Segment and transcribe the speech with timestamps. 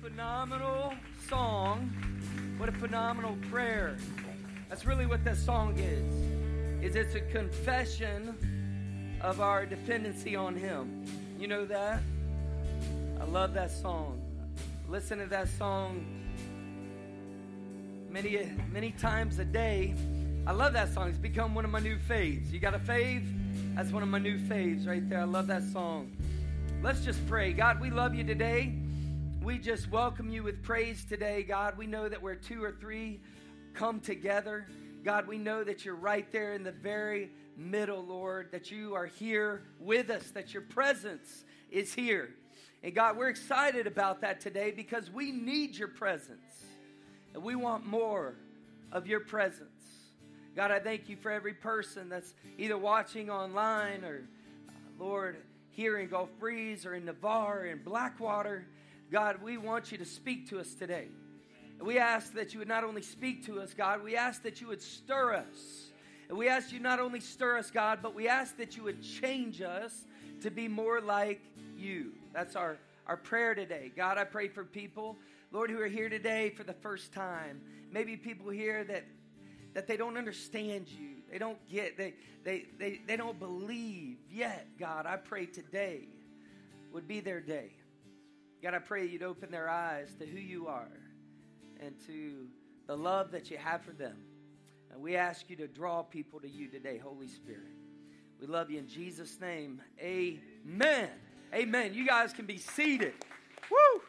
[0.00, 0.94] phenomenal
[1.28, 1.90] song.
[2.56, 3.98] What a phenomenal prayer.
[4.70, 6.82] That's really what that song is.
[6.82, 8.34] Is it's a confession
[9.20, 11.04] of our dependency on him.
[11.38, 12.00] You know that?
[13.20, 14.22] I love that song.
[14.88, 16.06] Listen to that song
[18.10, 19.94] many many times a day.
[20.46, 21.10] I love that song.
[21.10, 22.50] It's become one of my new faves.
[22.50, 23.26] You got a fave?
[23.74, 25.20] That's one of my new faves right there.
[25.20, 26.10] I love that song.
[26.82, 27.52] Let's just pray.
[27.52, 28.79] God, we love you today.
[29.42, 31.78] We just welcome you with praise today, God.
[31.78, 33.20] We know that where two or three
[33.72, 34.66] come together,
[35.02, 39.06] God, we know that you're right there in the very middle, Lord, that you are
[39.06, 42.34] here with us, that your presence is here.
[42.82, 46.66] And God, we're excited about that today because we need your presence.
[47.32, 48.34] And we want more
[48.92, 49.70] of your presence.
[50.54, 54.28] God, I thank you for every person that's either watching online or,
[54.68, 55.38] uh, Lord,
[55.70, 58.66] here in Gulf Breeze or in Navarre in Blackwater.
[59.10, 61.08] God, we want you to speak to us today.
[61.80, 64.68] We ask that you would not only speak to us, God, we ask that you
[64.68, 65.90] would stir us.
[66.28, 69.02] And we ask you not only stir us, God, but we ask that you would
[69.02, 70.04] change us
[70.42, 71.40] to be more like
[71.76, 72.12] you.
[72.32, 73.90] That's our, our prayer today.
[73.96, 75.16] God, I pray for people,
[75.50, 77.60] Lord, who are here today for the first time.
[77.90, 79.04] Maybe people here that
[79.74, 81.16] that they don't understand you.
[81.30, 82.14] They don't get, they,
[82.44, 85.06] they, they, they don't believe yet, God.
[85.06, 86.08] I pray today
[86.92, 87.70] would be their day.
[88.62, 90.90] God, I pray you'd open their eyes to who you are
[91.80, 92.46] and to
[92.86, 94.16] the love that you have for them.
[94.92, 97.72] And we ask you to draw people to you today, Holy Spirit.
[98.38, 99.80] We love you in Jesus' name.
[100.00, 101.08] Amen.
[101.54, 101.94] Amen.
[101.94, 103.14] You guys can be seated.
[103.70, 104.02] Woo!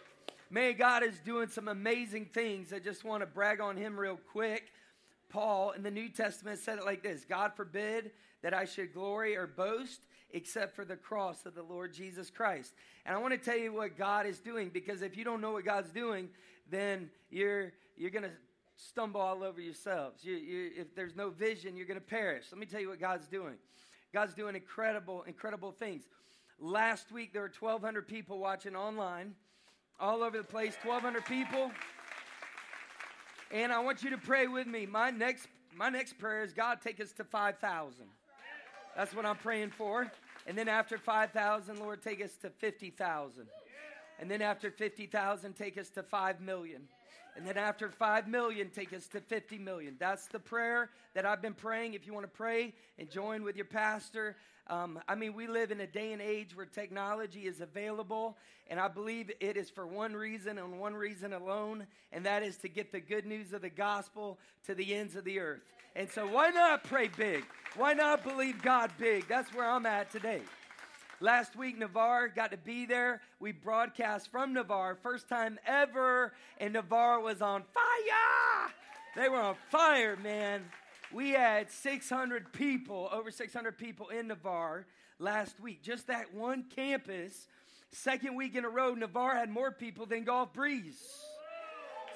[0.49, 2.73] Man, God is doing some amazing things.
[2.73, 4.73] I just want to brag on him real quick.
[5.29, 9.37] Paul in the New Testament said it like this God forbid that I should glory
[9.37, 10.01] or boast
[10.33, 12.73] except for the cross of the Lord Jesus Christ.
[13.05, 15.51] And I want to tell you what God is doing because if you don't know
[15.51, 16.29] what God's doing,
[16.69, 18.31] then you're you're going to
[18.75, 20.23] stumble all over yourselves.
[20.23, 22.45] You, you, if there's no vision, you're going to perish.
[22.51, 23.55] Let me tell you what God's doing.
[24.13, 26.03] God's doing incredible, incredible things.
[26.59, 29.35] Last week there were 1,200 people watching online,
[29.99, 30.75] all over the place.
[30.83, 31.71] 1,200 people.
[33.51, 34.85] And I want you to pray with me.
[34.85, 38.05] My next my next prayer is God take us to 5,000.
[38.95, 40.11] That's what I'm praying for.
[40.47, 43.45] And then after 5,000, Lord, take us to 50,000.
[44.19, 46.81] And then after 50,000, take us to 5 million.
[47.35, 49.95] And then after 5 million, take us to 50 million.
[49.99, 51.93] That's the prayer that I've been praying.
[51.93, 54.35] If you want to pray and join with your pastor,
[54.67, 58.37] um, I mean, we live in a day and age where technology is available,
[58.69, 62.57] and I believe it is for one reason and one reason alone, and that is
[62.57, 65.61] to get the good news of the gospel to the ends of the earth.
[65.95, 67.45] And so, why not pray big?
[67.75, 69.27] Why not believe God big?
[69.27, 70.41] That's where I'm at today.
[71.19, 73.21] Last week, Navarre got to be there.
[73.39, 78.71] We broadcast from Navarre, first time ever, and Navarre was on fire.
[79.15, 80.63] They were on fire, man.
[81.13, 84.85] We had 600 people, over 600 people in Navarre
[85.19, 85.83] last week.
[85.83, 87.47] Just that one campus,
[87.91, 91.01] second week in a row, Navarre had more people than Gulf Breeze.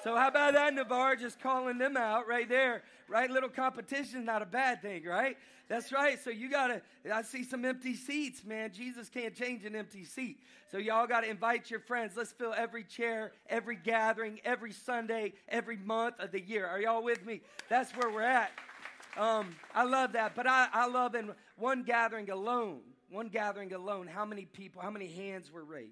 [0.06, 1.16] So how about that, Navarre?
[1.16, 3.28] Just calling them out right there, right?
[3.28, 5.36] Little competition not a bad thing, right?
[5.66, 6.16] That's right.
[6.22, 6.80] So you gotta.
[7.12, 8.70] I see some empty seats, man.
[8.72, 10.38] Jesus can't change an empty seat.
[10.70, 12.12] So y'all gotta invite your friends.
[12.16, 16.68] Let's fill every chair, every gathering, every Sunday, every month of the year.
[16.68, 17.40] Are y'all with me?
[17.68, 18.52] That's where we're at.
[19.16, 20.36] Um, I love that.
[20.36, 22.78] But I, I love in one gathering alone,
[23.10, 25.90] one gathering alone, how many people, how many hands were raised?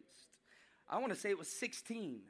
[0.89, 2.21] I want to say it was 16.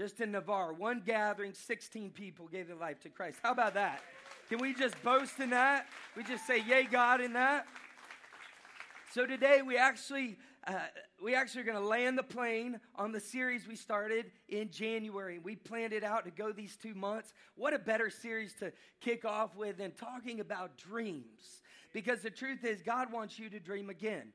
[0.00, 3.36] Just in Navarre, one gathering, 16 people gave their life to Christ.
[3.42, 4.00] How about that?
[4.48, 5.88] Can we just boast in that?
[6.16, 7.66] We just say, Yay, God, in that?
[9.12, 10.72] So today we actually uh,
[11.22, 15.38] we actually are going to land the plane on the series we started in January.
[15.38, 17.34] We planned it out to go these two months.
[17.54, 18.72] What a better series to
[19.02, 21.60] kick off with than talking about dreams.
[21.92, 24.32] Because the truth is, God wants you to dream again.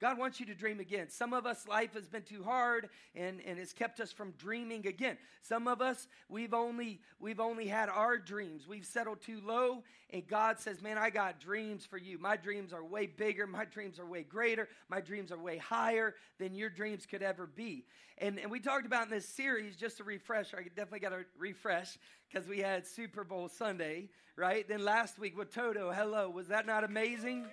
[0.00, 1.08] God wants you to dream again.
[1.10, 4.86] Some of us, life has been too hard and, and it's kept us from dreaming
[4.86, 5.18] again.
[5.42, 8.68] Some of us, we've only, we've only had our dreams.
[8.68, 12.18] We've settled too low, and God says, Man, I got dreams for you.
[12.18, 13.46] My dreams are way bigger.
[13.46, 14.68] My dreams are way greater.
[14.88, 17.84] My dreams are way higher than your dreams could ever be.
[18.18, 21.24] And, and we talked about in this series, just to refresh, I definitely got to
[21.38, 24.66] refresh because we had Super Bowl Sunday, right?
[24.68, 26.28] Then last week with Toto, hello.
[26.28, 27.46] Was that not amazing?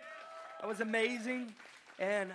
[0.60, 1.54] That was amazing.
[1.97, 2.31] And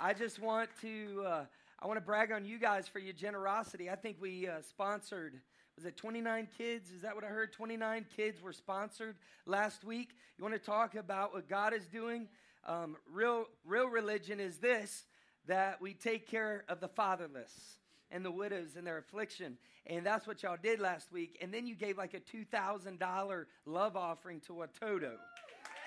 [0.00, 1.44] I just want to uh,
[1.80, 3.88] I want to brag on you guys for your generosity.
[3.88, 5.40] I think we uh, sponsored
[5.76, 6.90] was it 29 kids?
[6.90, 7.52] Is that what I heard?
[7.52, 9.14] 29 kids were sponsored
[9.44, 10.08] last week.
[10.38, 12.28] You want to talk about what God is doing?
[12.66, 15.04] Um, real real religion is this
[15.46, 17.78] that we take care of the fatherless.
[18.10, 19.58] and the widows and their affliction.
[19.86, 21.38] And that's what y'all did last week.
[21.42, 25.12] And then you gave like a $2,000 love offering to Watoto.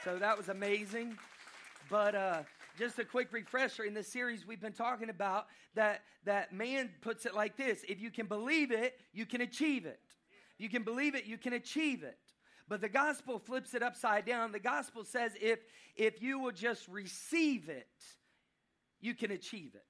[0.04, 1.18] So that was amazing.
[1.89, 2.44] But uh,
[2.80, 7.26] just a quick refresher in this series we've been talking about that that man puts
[7.26, 7.84] it like this.
[7.90, 10.00] If you can believe it you can achieve it.
[10.58, 12.18] You can believe it you can achieve it.
[12.70, 14.54] But the gospel flips it upside down.
[14.54, 15.60] The gospel says if
[15.98, 17.90] if you will just receive it
[19.02, 19.86] you can achieve it.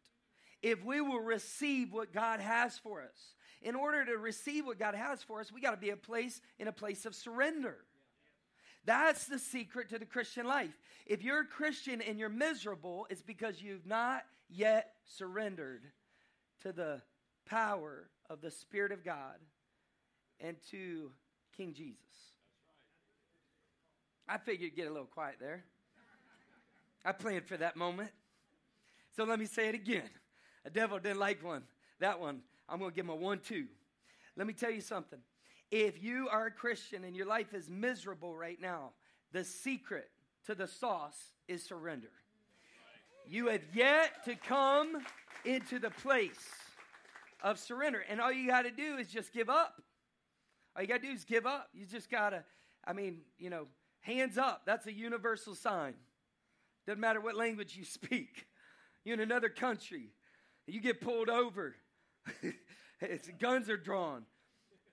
[0.64, 3.36] If we will receive what god has for us.
[3.62, 6.42] In order to receive what god has for us we got to be a place
[6.58, 7.78] in a place of surrender
[8.86, 10.78] that's the secret to the Christian life.
[11.06, 15.84] If you're a Christian and you're miserable, it's because you've not yet surrendered
[16.62, 17.02] to the
[17.46, 19.36] power of the Spirit of God
[20.40, 21.12] and to
[21.58, 22.00] King Jesus.
[24.28, 25.64] I figured get a little quiet there.
[27.04, 28.12] I planned for that moment.
[29.16, 30.10] So let me say it again.
[30.64, 31.64] The devil didn't like one.
[32.00, 33.66] That one, I'm going to give him a one, two.
[34.38, 35.20] Let me tell you something.
[35.72, 38.92] If you are a Christian and your life is miserable right now,
[39.32, 40.10] the secret
[40.48, 42.10] to the sauce is surrender.
[43.28, 44.98] You have yet to come
[45.46, 46.50] into the place
[47.44, 48.04] of surrender.
[48.10, 49.82] And all you got to do is just give up.
[50.76, 51.70] All you got to do is give up.
[51.74, 52.44] You just got to,
[52.86, 53.68] I mean, you know,
[54.02, 54.64] hands up.
[54.66, 55.94] That's a universal sign.
[56.88, 58.48] Doesn't matter what language you speak.
[59.06, 60.10] You're in another country.
[60.66, 61.76] You get pulled over.
[63.40, 64.26] guns are drawn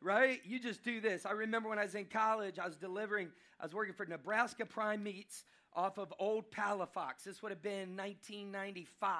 [0.06, 0.40] right?
[0.44, 1.26] You just do this.
[1.26, 4.64] I remember when I was in college, I was delivering, I was working for Nebraska
[4.64, 5.44] Prime Meats
[5.74, 7.24] off of Old Palafox.
[7.24, 9.10] This would have been 1995.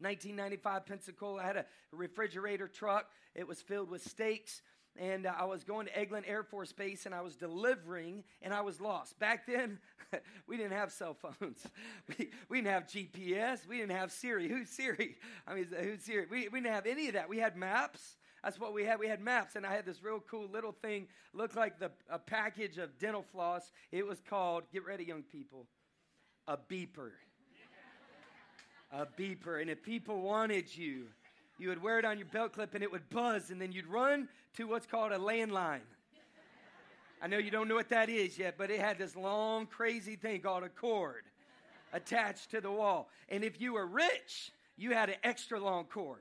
[0.00, 1.42] 1995 Pensacola.
[1.42, 3.06] I had a refrigerator truck.
[3.34, 4.60] It was filled with steaks.
[4.96, 8.52] And uh, I was going to Eglin Air Force Base and I was delivering and
[8.52, 9.18] I was lost.
[9.18, 9.78] Back then,
[10.46, 11.66] we didn't have cell phones.
[12.18, 13.66] We, we didn't have GPS.
[13.66, 14.48] We didn't have Siri.
[14.48, 15.16] Who's Siri?
[15.48, 16.26] I mean, who's Siri?
[16.30, 17.30] We, we didn't have any of that.
[17.30, 18.16] We had maps.
[18.44, 18.98] That's what we had.
[19.00, 22.18] We had maps, and I had this real cool little thing, looked like the, a
[22.18, 23.72] package of dental floss.
[23.90, 25.66] It was called, get ready, young people,
[26.46, 27.12] a beeper.
[28.92, 29.62] a beeper.
[29.62, 31.06] And if people wanted you,
[31.58, 33.86] you would wear it on your belt clip and it would buzz, and then you'd
[33.86, 35.80] run to what's called a landline.
[37.22, 40.16] I know you don't know what that is yet, but it had this long, crazy
[40.16, 41.24] thing called a cord
[41.94, 43.08] attached to the wall.
[43.30, 46.20] And if you were rich, you had an extra long cord.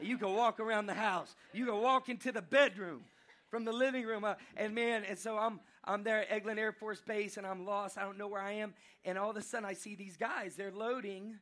[0.00, 1.34] You can walk around the house.
[1.52, 3.02] You can walk into the bedroom
[3.48, 4.24] from the living room.
[4.24, 7.66] Uh, and man, and so I'm I'm there at Eglin Air Force Base and I'm
[7.66, 7.98] lost.
[7.98, 8.74] I don't know where I am.
[9.04, 10.56] And all of a sudden I see these guys.
[10.56, 11.36] They're loading,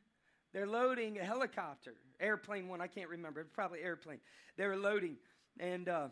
[0.51, 3.45] they're loading a helicopter, airplane one, I can't remember.
[3.53, 4.19] Probably airplane.
[4.57, 5.15] They were loading.
[5.59, 6.07] And uh,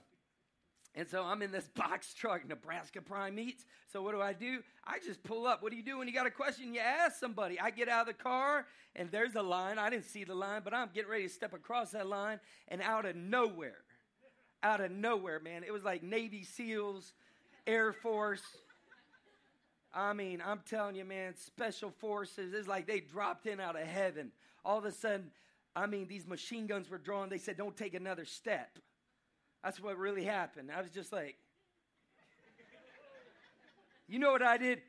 [0.96, 3.66] and so I'm in this box truck, Nebraska Prime Meats.
[3.92, 4.60] So what do I do?
[4.86, 5.62] I just pull up.
[5.64, 6.74] What do you do when you got a question?
[6.74, 7.60] You ask somebody.
[7.60, 8.66] I get out of the car
[8.96, 9.78] and there's a line.
[9.78, 12.82] I didn't see the line, but I'm getting ready to step across that line and
[12.82, 13.78] out of nowhere,
[14.64, 17.14] out of nowhere, man, it was like Navy SEALs,
[17.66, 18.44] Air Force.
[19.94, 22.54] I mean, I'm telling you, man, special forces.
[22.54, 24.32] It's like they dropped in out of heaven.
[24.64, 25.32] All of a sudden,
[25.76, 27.30] I mean, these machine guns were drawn.
[27.30, 28.78] They said, don't take another step.
[29.64, 30.72] That's what really happened.
[30.76, 31.38] I was just like,
[34.08, 34.82] you know what I did?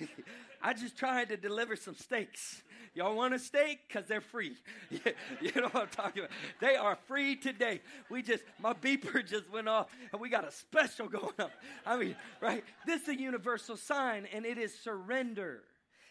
[0.62, 2.62] I just tried to deliver some steaks.
[2.92, 3.80] Y'all want a steak?
[3.86, 4.56] Because they're free.
[4.90, 6.32] you know what I'm talking about?
[6.60, 7.80] They are free today.
[8.10, 11.50] We just, my beeper just went off and we got a special going on.
[11.84, 12.64] I mean, right?
[12.86, 15.62] This is a universal sign and it is surrender.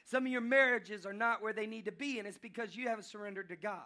[0.06, 2.88] Some of your marriages are not where they need to be, and it's because you
[2.88, 3.82] haven't surrendered to God.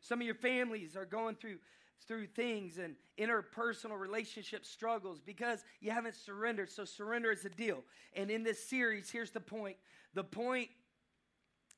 [0.00, 1.58] Some of your families are going through
[2.06, 6.70] through things and interpersonal relationship struggles because you haven't surrendered.
[6.70, 7.82] So, surrender is a deal.
[8.14, 9.76] And in this series, here's the point
[10.14, 10.68] the point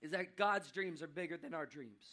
[0.00, 2.04] is that God's dreams are bigger than our dreams.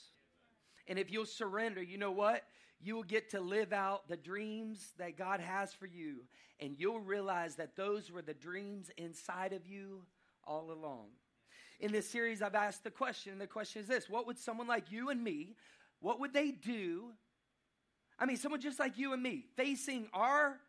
[0.87, 2.43] And if you'll surrender, you know what?
[2.81, 6.23] You will get to live out the dreams that God has for you.
[6.59, 10.03] And you'll realize that those were the dreams inside of you
[10.43, 11.07] all along.
[11.79, 14.67] In this series, I've asked the question, and the question is this What would someone
[14.67, 15.55] like you and me,
[15.99, 17.11] what would they do
[18.19, 20.59] I mean, someone just like you and me, facing our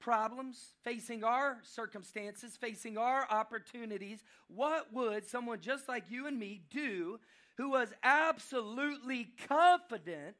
[0.00, 6.62] problems, facing our circumstances, facing our opportunities, what would someone just like you and me
[6.70, 7.18] do
[7.58, 10.36] who was absolutely confident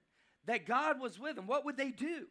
[0.47, 1.47] that God was with them?
[1.47, 2.27] What would they do?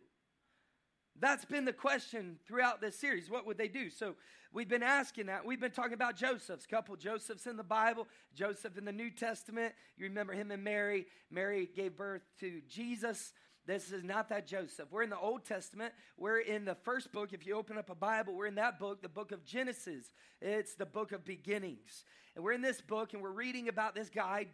[1.20, 3.30] That's been the question throughout this series.
[3.30, 3.90] What would they do?
[3.90, 4.16] So
[4.52, 5.46] we've been asking that.
[5.46, 9.74] We've been talking about Joseph's, couple Josephs in the Bible, Joseph in the New Testament.
[9.98, 11.06] You remember him and Mary.
[11.32, 13.32] Mary gave birth to Jesus.
[13.66, 14.92] This is not that Joseph.
[14.92, 15.94] We're in the Old Testament.
[16.18, 17.34] We're in the first book.
[17.34, 20.12] If you open up a Bible, we're in that book, the book of Genesis.
[20.42, 22.06] It's the book of beginnings.
[22.36, 24.48] And we're in this book and we're reading about this guy,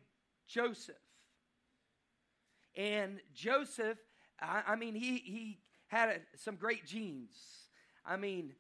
[0.47, 0.95] Joseph.
[2.75, 3.97] And Joseph,
[4.39, 7.35] I, I mean, he, he had a, some great genes.
[8.05, 8.53] I mean,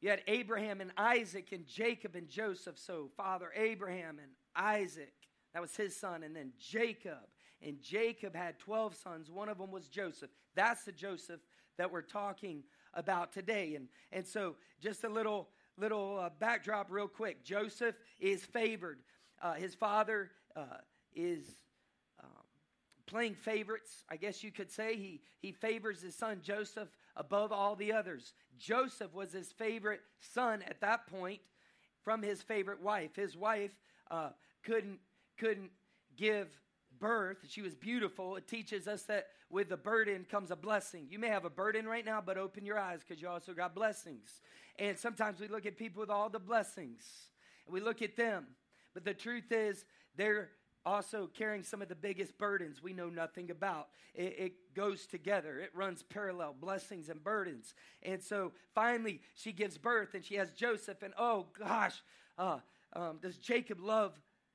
[0.00, 2.78] you had Abraham and Isaac and Jacob and Joseph.
[2.78, 5.14] So, Father Abraham and Isaac,
[5.54, 7.18] that was his son, and then Jacob.
[7.62, 9.30] And Jacob had 12 sons.
[9.30, 10.30] One of them was Joseph.
[10.54, 11.40] That's the Joseph
[11.76, 12.62] that we're talking
[12.94, 13.74] about today.
[13.74, 17.44] And, and so, just a little, little uh, backdrop, real quick.
[17.44, 19.00] Joseph is favored.
[19.42, 20.78] Uh, his father uh,
[21.14, 21.44] is
[22.22, 22.28] um,
[23.06, 24.96] playing favorites, I guess you could say.
[24.96, 28.32] He, he favors his son Joseph above all the others.
[28.58, 31.40] Joseph was his favorite son at that point
[32.04, 33.14] from his favorite wife.
[33.16, 33.72] His wife
[34.10, 34.30] uh,
[34.64, 34.98] couldn't,
[35.38, 35.70] couldn't
[36.16, 36.48] give
[37.00, 37.38] birth.
[37.48, 38.36] She was beautiful.
[38.36, 41.06] It teaches us that with the burden comes a blessing.
[41.10, 43.74] You may have a burden right now, but open your eyes because you also got
[43.74, 44.40] blessings.
[44.78, 47.04] And sometimes we look at people with all the blessings
[47.66, 48.46] and we look at them.
[48.94, 49.84] But the truth is,
[50.16, 50.50] they're
[50.84, 53.88] also carrying some of the biggest burdens we know nothing about.
[54.14, 57.74] It, it, goes together, it runs parallel, blessings and burdens.
[58.04, 61.02] And so finally, she gives birth and she has Joseph.
[61.02, 62.02] And oh gosh,
[62.38, 62.58] uh,
[62.92, 64.12] um, does Jacob love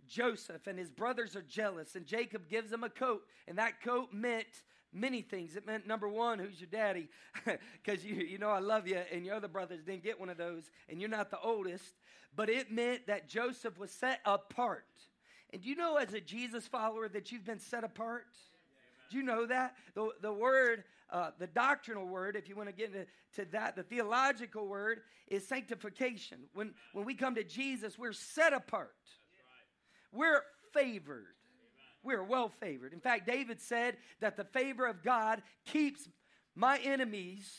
[0.08, 0.68] Joseph?
[0.68, 1.96] And his brothers are jealous.
[1.96, 4.48] And Jacob gives him a coat, and that coat meant
[4.94, 5.56] many things.
[5.56, 7.10] It meant number one, who's your daddy?
[7.84, 10.38] Because you, you know I love you, and your other brothers didn't get one of
[10.38, 11.94] those, and you're not the oldest.
[12.36, 14.86] But it meant that Joseph was set apart.
[15.54, 18.26] And do you know, as a Jesus follower, that you've been set apart?
[19.10, 19.76] Do you know that?
[19.94, 23.76] The, the word, uh, the doctrinal word, if you want to get into to that,
[23.76, 26.40] the theological word is sanctification.
[26.54, 28.96] When, when we come to Jesus, we're set apart,
[30.16, 30.42] we're
[30.74, 31.26] favored.
[32.04, 32.94] We're well favored.
[32.94, 36.08] In fact, David said that the favor of God keeps
[36.56, 37.50] my enemies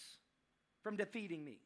[0.82, 1.58] from defeating me.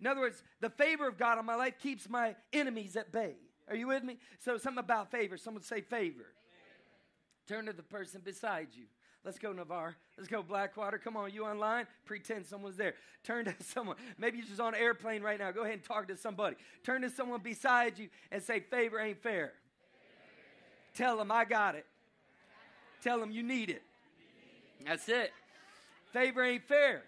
[0.00, 3.34] In other words, the favor of God on my life keeps my enemies at bay.
[3.68, 4.16] Are you with me?
[4.40, 5.36] So, something about favor.
[5.36, 6.26] Someone say favor.
[7.46, 8.84] Turn to the person beside you.
[9.24, 9.96] Let's go, Navarre.
[10.16, 10.98] Let's go, Blackwater.
[10.98, 11.86] Come on, you online?
[12.04, 12.94] Pretend someone's there.
[13.24, 13.96] Turn to someone.
[14.16, 15.50] Maybe you're just on an airplane right now.
[15.50, 16.56] Go ahead and talk to somebody.
[16.84, 19.52] Turn to someone beside you and say, Favor ain't fair.
[20.98, 21.86] Tell them I got it.
[23.04, 23.82] Tell them you need it.
[24.84, 25.32] That's it.
[26.12, 27.04] Favor ain't fair.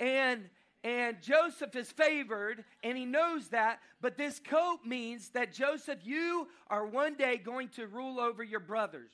[0.00, 0.50] And
[0.82, 3.78] and Joseph is favored, and he knows that.
[4.00, 8.60] But this coat means that Joseph, you are one day going to rule over your
[8.60, 9.12] brothers.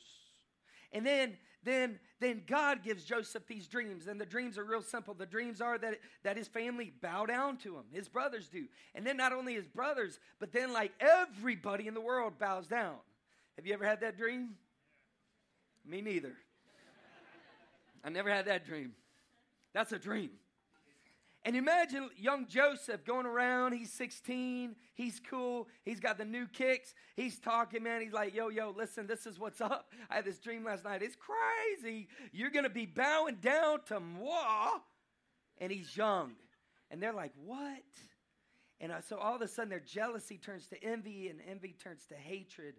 [0.92, 5.14] And then, then, then God gives Joseph these dreams, and the dreams are real simple.
[5.14, 8.66] The dreams are that, that his family bow down to him, his brothers do.
[8.94, 12.96] And then not only his brothers, but then like everybody in the world bows down.
[13.56, 14.56] Have you ever had that dream?
[15.86, 16.32] Me neither.
[18.02, 18.92] I never had that dream.
[19.72, 20.30] That's a dream.
[21.46, 23.72] And imagine young Joseph going around.
[23.72, 24.76] He's 16.
[24.94, 25.68] He's cool.
[25.84, 26.94] He's got the new kicks.
[27.16, 28.00] He's talking, man.
[28.00, 29.92] He's like, yo, yo, listen, this is what's up.
[30.08, 31.02] I had this dream last night.
[31.02, 32.08] It's crazy.
[32.32, 34.78] You're going to be bowing down to moi.
[35.58, 36.32] And he's young.
[36.90, 37.82] And they're like, what?
[38.80, 42.06] And uh, so all of a sudden, their jealousy turns to envy, and envy turns
[42.06, 42.74] to hatred,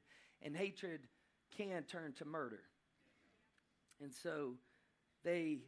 [0.46, 1.02] and hatred
[1.58, 2.62] can turn to murder.
[4.02, 4.54] And so
[5.24, 5.60] they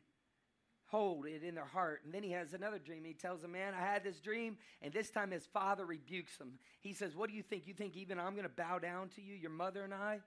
[0.85, 2.01] hold it in their heart.
[2.05, 3.03] And then he has another dream.
[3.03, 4.57] He tells a man, I had this dream.
[4.81, 6.53] And this time his father rebukes him.
[6.79, 7.67] He says, What do you think?
[7.67, 10.19] You think even I'm going to bow down to you, your mother and I?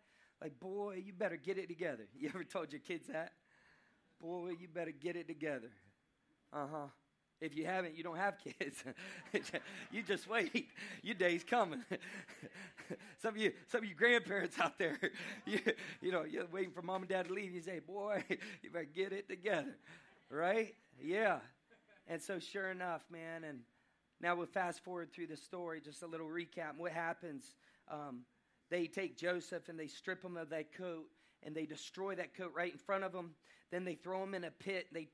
[0.43, 2.07] Like, boy, you better get it together.
[2.19, 3.33] You ever told your kids that?
[4.21, 5.71] Boy, you better get it together.
[6.53, 6.87] Uh huh.
[7.41, 8.85] If you haven't, you don't have kids.
[9.91, 10.69] you just wait.
[11.03, 11.83] Your day's coming.
[13.23, 14.99] some of you, some of you grandparents out there,
[15.47, 15.61] you,
[16.03, 17.55] you know, you're waiting for mom and dad to leave.
[17.55, 18.25] You say, "Boy,
[18.63, 19.77] you better get it together."
[20.31, 20.75] right?
[21.03, 21.39] Yeah.
[22.07, 23.61] And so, sure enough, man, and
[24.21, 26.77] now we'll fast forward through the story, just a little recap.
[26.77, 27.55] What happens?
[27.91, 28.21] Um,
[28.71, 31.07] they take Joseph and they strip him of that coat
[31.43, 33.31] and they destroy that coat right in front of him.
[33.71, 34.87] Then they throw him in a pit.
[34.93, 35.09] They,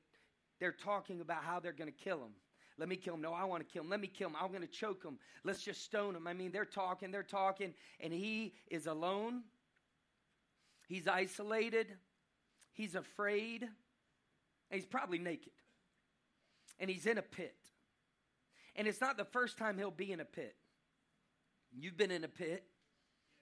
[0.59, 2.31] they're talking about how they're going to kill him.
[2.77, 3.21] Let me kill him.
[3.21, 3.89] No, I want to kill him.
[3.89, 4.35] Let me kill him.
[4.39, 5.17] I'm going to choke him.
[5.43, 6.27] Let's just stone him.
[6.27, 9.41] I mean, they're talking, they're talking, and he is alone.
[10.87, 11.87] He's isolated.
[12.73, 13.63] He's afraid.
[13.63, 15.53] And he's probably naked.
[16.79, 17.55] And he's in a pit.
[18.75, 20.55] And it's not the first time he'll be in a pit.
[21.75, 22.63] You've been in a pit.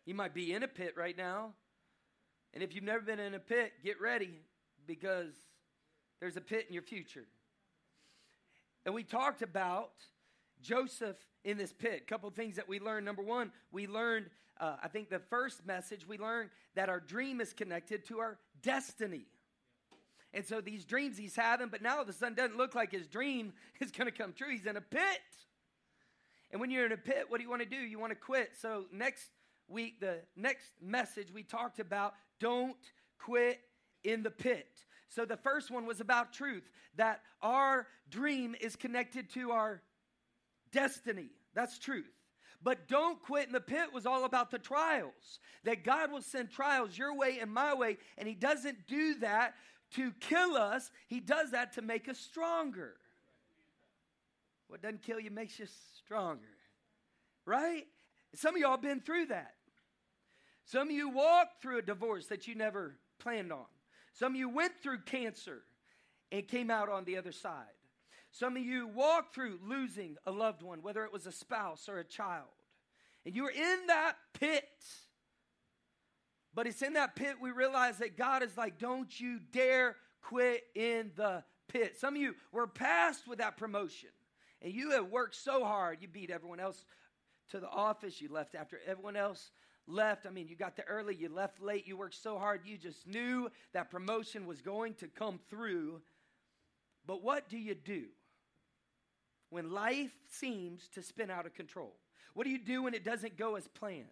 [0.05, 1.53] You might be in a pit right now.
[2.53, 4.39] And if you've never been in a pit, get ready
[4.87, 5.33] because
[6.19, 7.25] there's a pit in your future.
[8.85, 9.91] And we talked about
[10.61, 12.01] Joseph in this pit.
[12.03, 13.05] A couple things that we learned.
[13.05, 14.27] Number one, we learned,
[14.59, 18.37] uh, I think the first message, we learned that our dream is connected to our
[18.61, 19.25] destiny.
[20.33, 23.53] And so these dreams he's having, but now the son doesn't look like his dream
[23.79, 24.49] is going to come true.
[24.51, 25.21] He's in a pit.
[26.51, 27.77] And when you're in a pit, what do you want to do?
[27.77, 28.51] You want to quit.
[28.59, 29.29] So next
[29.67, 32.77] week, the next message we talked about don't
[33.17, 33.59] quit
[34.03, 34.67] in the pit.
[35.15, 39.81] So the first one was about truth, that our dream is connected to our
[40.73, 41.29] destiny.
[41.53, 42.11] That's truth.
[42.61, 45.39] But don't quit in the pit was all about the trials.
[45.63, 49.53] That God will send trials your way and my way, and He doesn't do that
[49.91, 52.95] to kill us, He does that to make us stronger.
[54.67, 55.67] What doesn't kill you makes you
[56.03, 56.41] stronger.
[57.45, 57.85] Right?
[58.33, 59.53] Some of y'all been through that.
[60.65, 63.65] Some of you walked through a divorce that you never planned on.
[64.17, 65.61] Some of you went through cancer
[66.31, 67.65] and came out on the other side.
[68.31, 71.99] Some of you walked through losing a loved one, whether it was a spouse or
[71.99, 72.47] a child.
[73.25, 74.69] And you were in that pit.
[76.53, 80.63] But it's in that pit we realize that God is like, don't you dare quit
[80.75, 81.97] in the pit.
[81.97, 84.09] Some of you were passed with that promotion.
[84.61, 85.97] And you have worked so hard.
[86.01, 86.85] You beat everyone else
[87.49, 88.21] to the office.
[88.21, 89.51] You left after everyone else
[89.87, 90.25] left.
[90.25, 93.05] I mean, you got there early, you left late, you worked so hard, you just
[93.07, 96.01] knew that promotion was going to come through.
[97.05, 98.05] But what do you do?
[99.55, 101.93] when life seems to spin out of control?
[102.33, 104.05] What do you do when it doesn't go as planned?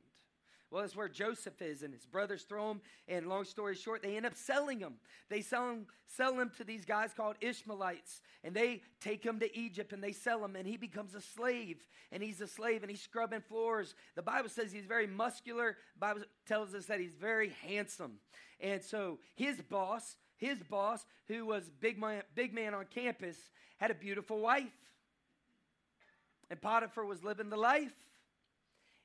[0.73, 2.81] Well, that's where Joseph is, and his brothers throw him.
[3.07, 4.95] And long story short, they end up selling him.
[5.29, 9.55] They sell him, sell him to these guys called Ishmaelites, and they take him to
[9.55, 11.85] Egypt and they sell him, and he becomes a slave.
[12.11, 13.93] And he's a slave, and he's scrubbing floors.
[14.15, 15.77] The Bible says he's very muscular.
[15.93, 18.13] The Bible tells us that he's very handsome.
[18.59, 23.37] And so his boss, his boss, who was big man, big man on campus,
[23.77, 24.73] had a beautiful wife.
[26.49, 27.93] And Potiphar was living the life.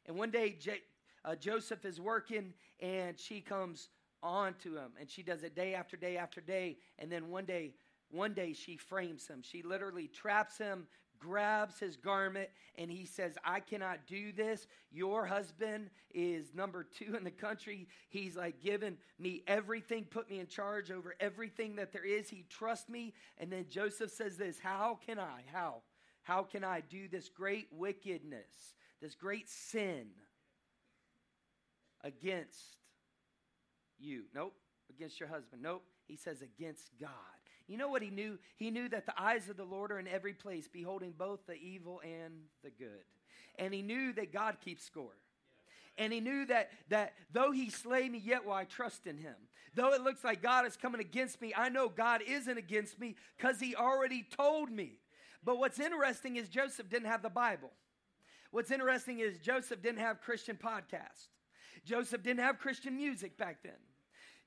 [0.07, 0.81] And one day, J-
[1.29, 3.91] uh, Joseph is working, and she comes
[4.23, 6.79] on to him, and she does it day after day after day.
[6.99, 7.75] And then one day,
[8.11, 9.43] one day she frames him.
[9.43, 10.87] She literally traps him,
[11.19, 14.67] grabs his garment, and he says, I cannot do this.
[14.91, 17.89] Your husband is number two in the country.
[18.09, 22.31] He's like given me everything, put me in charge over everything that there is.
[22.31, 23.13] He trusts me.
[23.37, 25.43] And then Joseph says this How can I?
[25.53, 25.83] How?
[26.23, 30.09] How can I do this great wickedness, this great sin
[32.03, 32.77] against
[33.99, 34.25] you?
[34.35, 34.55] Nope.
[34.91, 35.63] Against your husband.
[35.63, 35.85] Nope.
[36.07, 37.11] He says against God.
[37.67, 38.39] You know what he knew?
[38.57, 41.55] He knew that the eyes of the Lord are in every place, beholding both the
[41.55, 42.35] evil and
[42.65, 43.05] the good.
[43.59, 45.17] And he knew that God keeps score.
[45.99, 49.35] And he knew that, that though he slay me, yet will I trust in him.
[49.75, 53.17] Though it looks like God is coming against me, I know God isn't against me
[53.37, 54.99] because he already told me.
[55.45, 57.71] But what's interesting is Joseph didn't have the Bible.
[58.51, 61.29] What's interesting is Joseph didn't have Christian podcasts.
[61.85, 63.73] Joseph didn't have Christian music back then.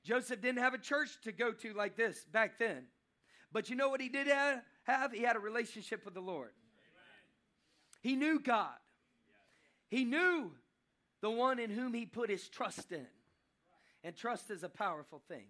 [0.04, 2.84] Joseph didn't have a church to go to like this back then.
[3.52, 5.12] But you know what he did have?
[5.12, 6.50] He had a relationship with the Lord.
[8.00, 8.74] He knew God.
[9.88, 10.52] He knew
[11.20, 13.06] the one in whom he put his trust in.
[14.02, 15.46] And trust is a powerful thing.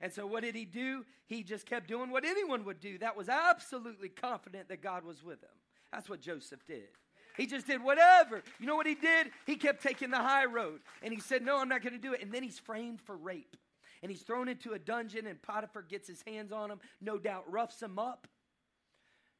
[0.00, 1.04] And so, what did he do?
[1.26, 2.98] He just kept doing what anyone would do.
[2.98, 5.50] That was absolutely confident that God was with him.
[5.92, 6.88] That's what Joseph did.
[7.36, 8.42] He just did whatever.
[8.60, 9.30] You know what he did?
[9.46, 10.80] He kept taking the high road.
[11.02, 12.22] And he said, No, I'm not going to do it.
[12.22, 13.56] And then he's framed for rape.
[14.02, 17.44] And he's thrown into a dungeon, and Potiphar gets his hands on him, no doubt
[17.50, 18.26] roughs him up.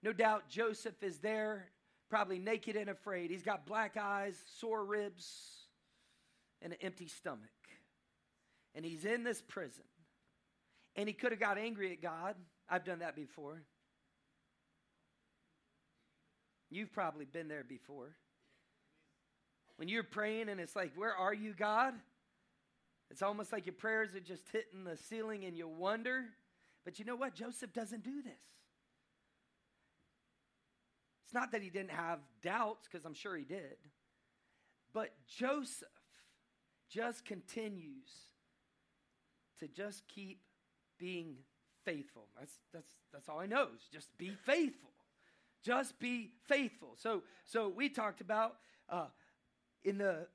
[0.04, 1.68] No doubt Joseph is there,
[2.08, 3.30] probably naked and afraid.
[3.30, 5.66] He's got black eyes, sore ribs,
[6.60, 7.48] and an empty stomach.
[8.74, 9.84] And he's in this prison.
[10.96, 12.36] And he could have got angry at God.
[12.68, 13.62] I've done that before.
[16.72, 18.16] You've probably been there before.
[19.76, 21.94] When you're praying and it's like, Where are you, God?
[23.10, 26.24] It's almost like your prayers are just hitting the ceiling and you wonder.
[26.84, 27.34] But you know what?
[27.34, 28.32] Joseph doesn't do this.
[31.24, 33.76] It's not that he didn't have doubts, because I'm sure he did.
[34.94, 35.88] But Joseph
[36.90, 38.10] just continues
[39.60, 40.40] to just keep
[40.98, 41.36] being
[41.84, 42.28] faithful.
[42.38, 43.88] That's, that's, that's all he knows.
[43.92, 44.90] Just be faithful.
[45.62, 46.96] Just be faithful.
[46.96, 48.56] So, so we talked about
[48.88, 49.06] uh,
[49.84, 50.26] in the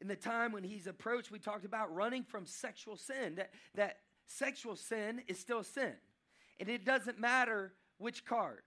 [0.00, 3.34] in the time when he's approached, we talked about running from sexual sin.
[3.34, 5.92] That that sexual sin is still sin,
[6.58, 8.62] and it doesn't matter which card.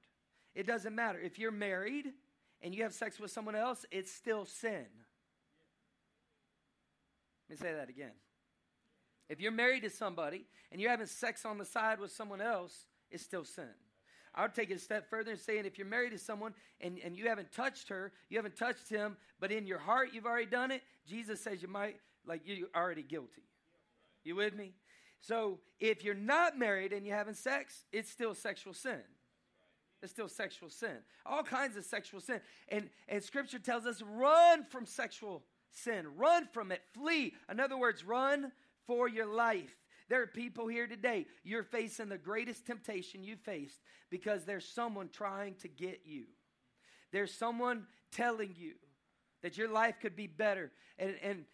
[0.55, 2.13] It doesn't matter if you're married
[2.61, 3.85] and you have sex with someone else.
[3.91, 4.85] It's still sin.
[7.49, 8.13] Let me say that again.
[9.29, 12.85] If you're married to somebody and you're having sex on the side with someone else,
[13.11, 13.69] it's still sin.
[14.35, 16.99] I would take it a step further and saying if you're married to someone and,
[17.03, 20.47] and you haven't touched her, you haven't touched him, but in your heart you've already
[20.47, 23.43] done it, Jesus says you might, like you're already guilty.
[24.23, 24.73] You with me?
[25.21, 29.01] So if you're not married and you're having sex, it's still sexual sin.
[30.01, 30.97] It's still sexual sin.
[31.25, 32.41] All kinds of sexual sin.
[32.67, 36.05] And, and scripture tells us run from sexual sin.
[36.17, 36.81] Run from it.
[36.93, 37.33] Flee.
[37.49, 38.51] In other words, run
[38.85, 39.73] for your life.
[40.13, 45.09] There are people here today, you're facing the greatest temptation you faced because there's someone
[45.11, 46.25] trying to get you.
[47.11, 48.73] There's someone telling you
[49.41, 50.71] that your life could be better.
[50.99, 51.45] And, and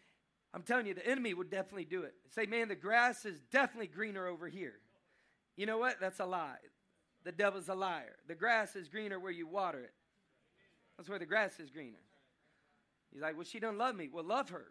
[0.54, 2.14] I'm telling you, the enemy would definitely do it.
[2.36, 4.76] Say, man, the grass is definitely greener over here.
[5.56, 6.02] You know what?
[6.02, 6.58] That's a lie.
[7.24, 8.18] The devil's a liar.
[8.28, 9.94] The grass is greener where you water it.
[10.98, 12.04] That's where the grass is greener.
[13.14, 14.10] He's like, well, she doesn't love me.
[14.12, 14.66] Well, love her.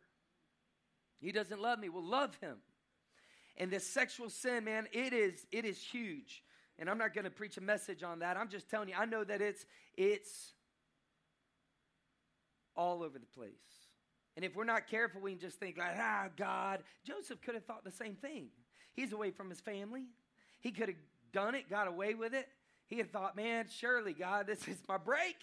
[1.23, 1.89] He doesn't love me.
[1.89, 2.59] Well, love him.
[3.59, 6.43] And this sexual sin, man, it is it is huge.
[6.79, 8.37] And I'm not going to preach a message on that.
[8.37, 9.67] I'm just telling you, I know that it's
[9.97, 10.53] it's
[12.77, 13.51] all over the place.
[14.37, 16.85] And if we're not careful, we can just think like, ah, God.
[17.05, 18.47] Joseph could have thought the same thing.
[18.95, 20.05] He's away from his family.
[20.61, 20.99] He could have
[21.33, 22.49] done it, got away with it.
[22.87, 25.37] He had thought, man, surely, God, this is my break.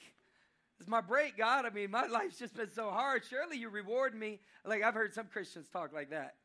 [0.77, 1.65] This is my break, God.
[1.65, 3.23] I mean, my life's just been so hard.
[3.29, 4.39] Surely you reward me.
[4.65, 6.35] Like I've heard some Christians talk like that.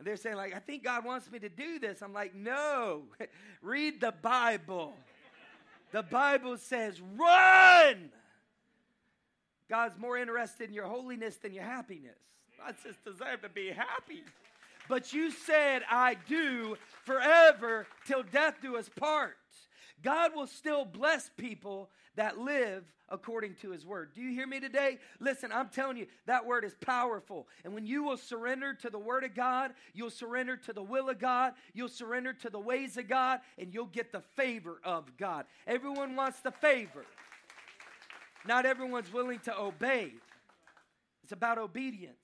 [0.00, 2.00] And they're saying, like, I think God wants me to do this.
[2.00, 3.02] I'm like, no.
[3.62, 4.94] Read the Bible.
[5.92, 8.10] the Bible says, run.
[9.68, 12.16] God's more interested in your holiness than your happiness.
[12.64, 14.22] I just deserve to be happy.
[14.88, 19.36] But you said, I do forever till death do us part.
[20.02, 24.12] God will still bless people that live according to his word.
[24.14, 24.98] Do you hear me today?
[25.18, 27.48] Listen, I'm telling you, that word is powerful.
[27.64, 31.08] And when you will surrender to the word of God, you'll surrender to the will
[31.08, 35.16] of God, you'll surrender to the ways of God, and you'll get the favor of
[35.16, 35.46] God.
[35.66, 37.04] Everyone wants the favor.
[38.46, 40.14] Not everyone's willing to obey.
[41.22, 42.16] It's about obedience.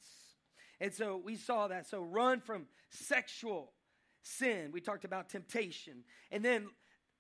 [0.80, 1.86] And so we saw that.
[1.86, 3.72] So run from sexual
[4.22, 4.70] sin.
[4.72, 6.04] We talked about temptation.
[6.30, 6.68] And then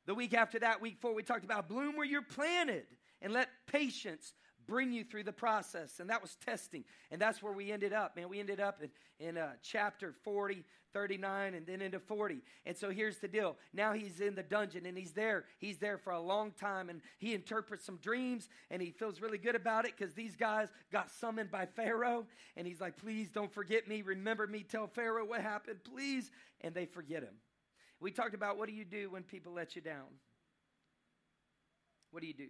[0.06, 2.86] the week after that, week four, we talked about bloom where you're planted
[3.22, 4.34] and let patience
[4.66, 6.00] bring you through the process.
[6.00, 6.84] And that was testing.
[7.10, 8.28] And that's where we ended up, man.
[8.28, 8.90] We ended up in,
[9.26, 12.38] in uh, chapter 40, 39, and then into 40.
[12.64, 13.56] And so here's the deal.
[13.72, 15.44] Now he's in the dungeon and he's there.
[15.58, 19.38] He's there for a long time and he interprets some dreams and he feels really
[19.38, 22.26] good about it because these guys got summoned by Pharaoh.
[22.56, 24.02] And he's like, please don't forget me.
[24.02, 24.64] Remember me.
[24.64, 26.30] Tell Pharaoh what happened, please.
[26.62, 27.34] And they forget him.
[28.00, 30.04] We talked about what do you do when people let you down?
[32.10, 32.48] What do you do?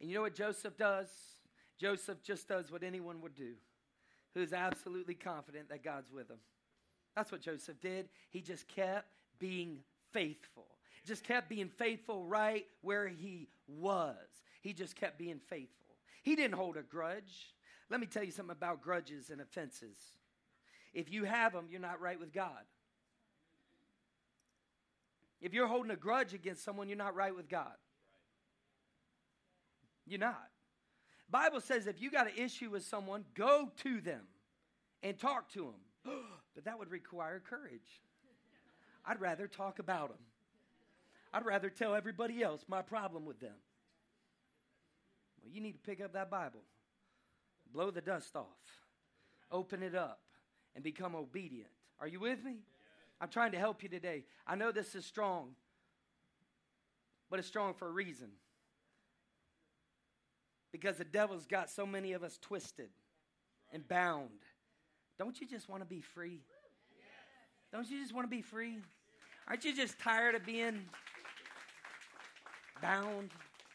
[0.00, 1.08] And you know what Joseph does?
[1.78, 3.54] Joseph just does what anyone would do,
[4.34, 6.38] who is absolutely confident that God's with him.
[7.16, 8.08] That's what Joseph did.
[8.30, 9.06] He just kept
[9.38, 9.78] being
[10.12, 10.66] faithful.
[11.06, 14.16] Just kept being faithful right where he was.
[14.62, 15.96] He just kept being faithful.
[16.22, 17.54] He didn't hold a grudge.
[17.90, 19.96] Let me tell you something about grudges and offenses.
[20.94, 22.64] If you have them, you're not right with God.
[25.40, 27.74] If you're holding a grudge against someone, you're not right with God.
[30.06, 30.48] You're not.
[31.30, 34.22] Bible says if you got an issue with someone, go to them
[35.02, 35.72] and talk to
[36.04, 36.14] them.
[36.54, 38.02] but that would require courage.
[39.04, 40.18] I'd rather talk about them.
[41.32, 43.56] I'd rather tell everybody else my problem with them.
[45.42, 46.62] Well, you need to pick up that Bible,
[47.72, 48.46] blow the dust off,
[49.50, 50.20] open it up,
[50.74, 51.70] and become obedient.
[52.00, 52.58] Are you with me?
[53.20, 54.24] I'm trying to help you today.
[54.46, 55.50] I know this is strong,
[57.30, 58.28] but it's strong for a reason
[60.74, 62.88] because the devil's got so many of us twisted
[63.72, 64.28] and bound.
[65.20, 66.40] Don't you just want to be free?
[67.72, 68.78] Don't you just want to be free?
[69.46, 70.80] Aren't you just tired of being
[72.82, 73.30] bound?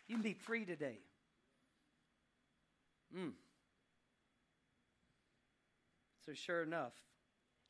[0.09, 0.97] You can be free today.
[3.17, 3.31] Mm.
[6.25, 6.91] So, sure enough,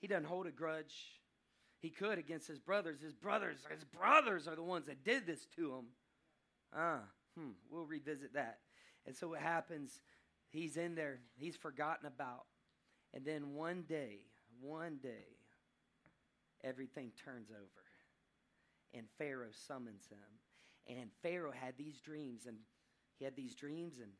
[0.02, 1.22] he doesn't hold a grudge.
[1.82, 3.00] He could against his brothers.
[3.00, 5.86] His brothers, his brothers are the ones that did this to him.
[6.76, 7.02] Ah,
[7.38, 8.58] hmm, we'll revisit that.
[9.10, 10.02] And so what happens,
[10.52, 12.46] he's in there, he's forgotten about.
[13.12, 14.20] And then one day,
[14.62, 15.26] one day,
[16.64, 17.84] everything turns over.
[18.94, 20.96] And Pharaoh summons him.
[20.96, 22.58] And Pharaoh had these dreams, and
[23.18, 24.12] he had these dreams, and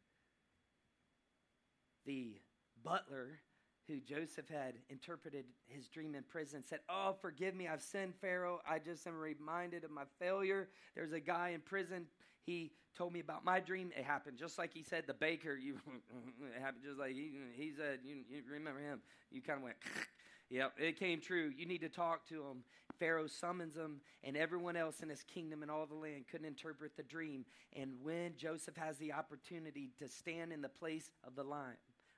[2.08, 2.42] the
[2.84, 3.42] butler
[3.88, 8.60] who Joseph had interpreted his dream in prison said, Oh, forgive me, I've sinned, Pharaoh.
[8.68, 10.70] I just am reminded of my failure.
[10.96, 12.08] There's a guy in prison
[12.42, 13.92] he told me about my dream.
[13.98, 15.06] It happened just like he said.
[15.08, 15.76] The baker, you,
[16.56, 18.00] it happened just like he, he said.
[18.04, 19.00] You, you remember him?
[19.32, 19.78] You kind of went,
[20.50, 21.52] yep, it came true.
[21.56, 22.64] You need to talk to him.
[23.00, 26.98] Pharaoh summons him, and everyone else in his kingdom and all the land couldn't interpret
[26.98, 27.46] the dream.
[27.74, 31.78] And when Joseph has the opportunity to stand in the place of the line,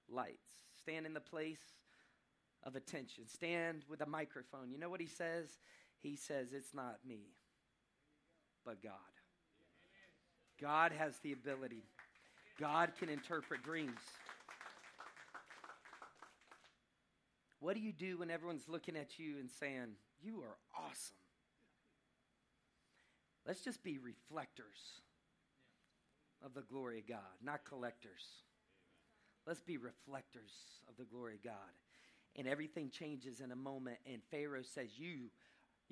[0.10, 1.62] lights, stand in the place
[2.64, 5.60] of attention, stand with a microphone, you know what he says?
[6.00, 7.36] He says, It's not me,
[8.66, 9.21] but God.
[10.62, 11.84] God has the ability.
[12.60, 14.00] God can interpret dreams.
[17.60, 21.16] What do you do when everyone's looking at you and saying, You are awesome.
[23.48, 25.02] Let's just be reflectors
[26.44, 28.24] of the glory of God, not collectors.
[29.48, 30.52] Let's be reflectors
[30.88, 31.54] of the glory of God.
[32.36, 35.30] And everything changes in a moment, and Pharaoh says, You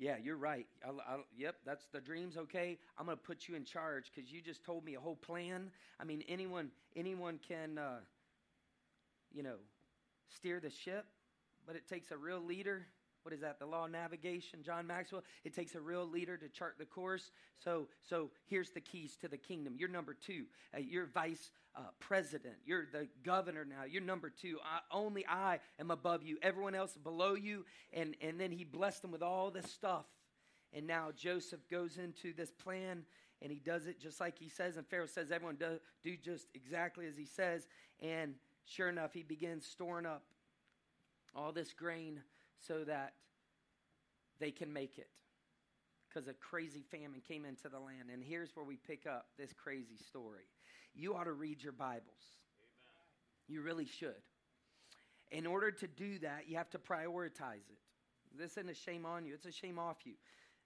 [0.00, 0.66] yeah, you're right.
[0.86, 2.38] I'll, I'll, yep, that's the dreams.
[2.38, 5.70] Okay, I'm to put you in charge because you just told me a whole plan.
[6.00, 7.98] I mean, anyone anyone can, uh,
[9.30, 9.56] you know,
[10.30, 11.04] steer the ship,
[11.66, 12.86] but it takes a real leader
[13.22, 14.62] what is that the law of navigation?
[14.62, 17.30] John maxwell it takes a real leader to chart the course.
[17.62, 19.74] So so here's the keys to the kingdom.
[19.78, 20.44] You're number two.
[20.74, 22.54] Uh, you're vice uh, president.
[22.64, 23.84] You're the governor now.
[23.88, 24.58] You're number two.
[24.64, 26.38] I, only i am above you.
[26.42, 27.64] Everyone else below you.
[27.92, 30.06] And and then he blessed them with all this stuff.
[30.72, 33.02] And now joseph goes into this plan
[33.42, 34.76] and he does it just like he says.
[34.76, 37.66] And pharaoh says everyone do, do just exactly as he says.
[38.00, 40.22] And sure enough he begins storing up
[41.34, 42.20] all this grain
[42.66, 43.14] so that
[44.38, 45.10] they can make it.
[46.08, 48.10] Because a crazy famine came into the land.
[48.12, 50.48] And here's where we pick up this crazy story.
[50.94, 52.02] You ought to read your Bibles.
[52.58, 53.46] Amen.
[53.48, 54.22] You really should.
[55.30, 57.78] In order to do that, you have to prioritize it.
[58.36, 60.14] This isn't a shame on you, it's a shame off you.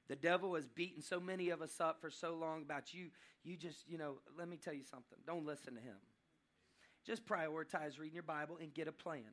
[0.09, 3.07] The devil has beaten so many of us up for so long about you.
[3.43, 5.19] You just, you know, let me tell you something.
[5.27, 5.97] Don't listen to him.
[7.07, 9.33] Just prioritize reading your Bible and get a plan.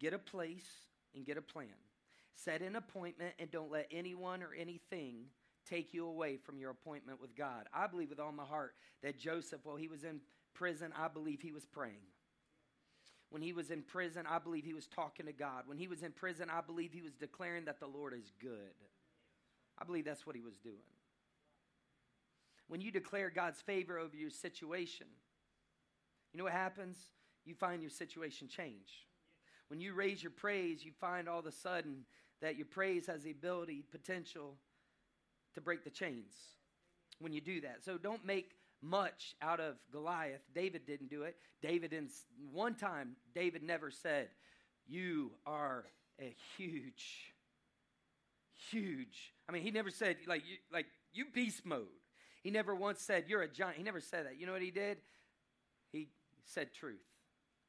[0.00, 0.66] Get a place
[1.14, 1.68] and get a plan.
[2.34, 5.26] Set an appointment and don't let anyone or anything
[5.68, 7.68] take you away from your appointment with God.
[7.72, 10.20] I believe with all my heart that Joseph, while he was in
[10.54, 12.08] prison, I believe he was praying.
[13.30, 15.62] When he was in prison, I believe he was talking to God.
[15.66, 18.74] When he was in prison, I believe he was declaring that the Lord is good.
[19.78, 20.76] I believe that's what he was doing.
[22.68, 25.06] When you declare God's favor over your situation,
[26.32, 26.98] you know what happens?
[27.44, 29.06] You find your situation change.
[29.68, 32.04] When you raise your praise, you find all of a sudden
[32.40, 34.56] that your praise has the ability, potential
[35.54, 36.32] to break the chains
[37.18, 37.84] when you do that.
[37.84, 38.50] So don't make
[38.82, 40.42] much out of Goliath.
[40.54, 41.36] David didn't do it.
[41.62, 42.10] David didn't,
[42.52, 44.28] one time, David never said,
[44.88, 45.84] You are
[46.20, 47.32] a huge,
[48.70, 49.32] huge.
[49.48, 51.86] I mean, he never said, like, you, like, you beast mode.
[52.42, 53.76] He never once said, You're a giant.
[53.78, 54.38] He never said that.
[54.38, 54.98] You know what he did?
[55.92, 56.08] He
[56.44, 56.98] said truth.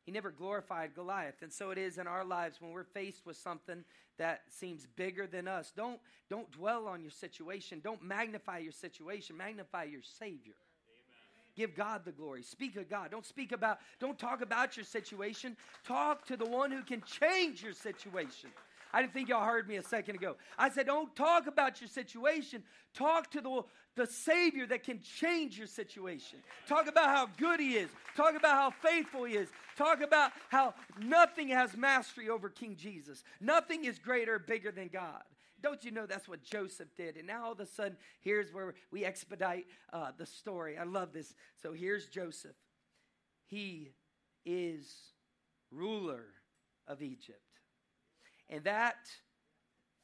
[0.05, 1.41] He never glorified Goliath.
[1.41, 3.83] And so it is in our lives when we're faced with something
[4.17, 5.71] that seems bigger than us.
[5.75, 7.79] Don't, don't dwell on your situation.
[7.83, 9.37] Don't magnify your situation.
[9.37, 10.53] Magnify your Savior.
[11.55, 12.43] Give God the glory.
[12.43, 13.11] Speak of God.
[13.11, 15.55] Don't speak about, don't talk about your situation.
[15.85, 18.49] Talk to the one who can change your situation.
[18.93, 20.35] I didn't think y'all heard me a second ago.
[20.57, 22.63] I said, don't talk about your situation.
[22.93, 23.63] Talk to the,
[23.95, 26.39] the Savior that can change your situation.
[26.67, 27.89] Talk about how good He is.
[28.15, 29.49] Talk about how faithful He is.
[29.75, 33.23] Talk about how nothing has mastery over King Jesus.
[33.41, 35.23] Nothing is greater, bigger than God.
[35.63, 37.15] Don't you know that's what Joseph did?
[37.15, 40.77] And now all of a sudden, here's where we expedite uh, the story.
[40.77, 41.33] I love this.
[41.61, 42.55] So here's Joseph.
[43.47, 43.93] He
[44.45, 44.93] is
[45.71, 46.25] ruler
[46.87, 47.39] of Egypt.
[48.53, 49.09] And that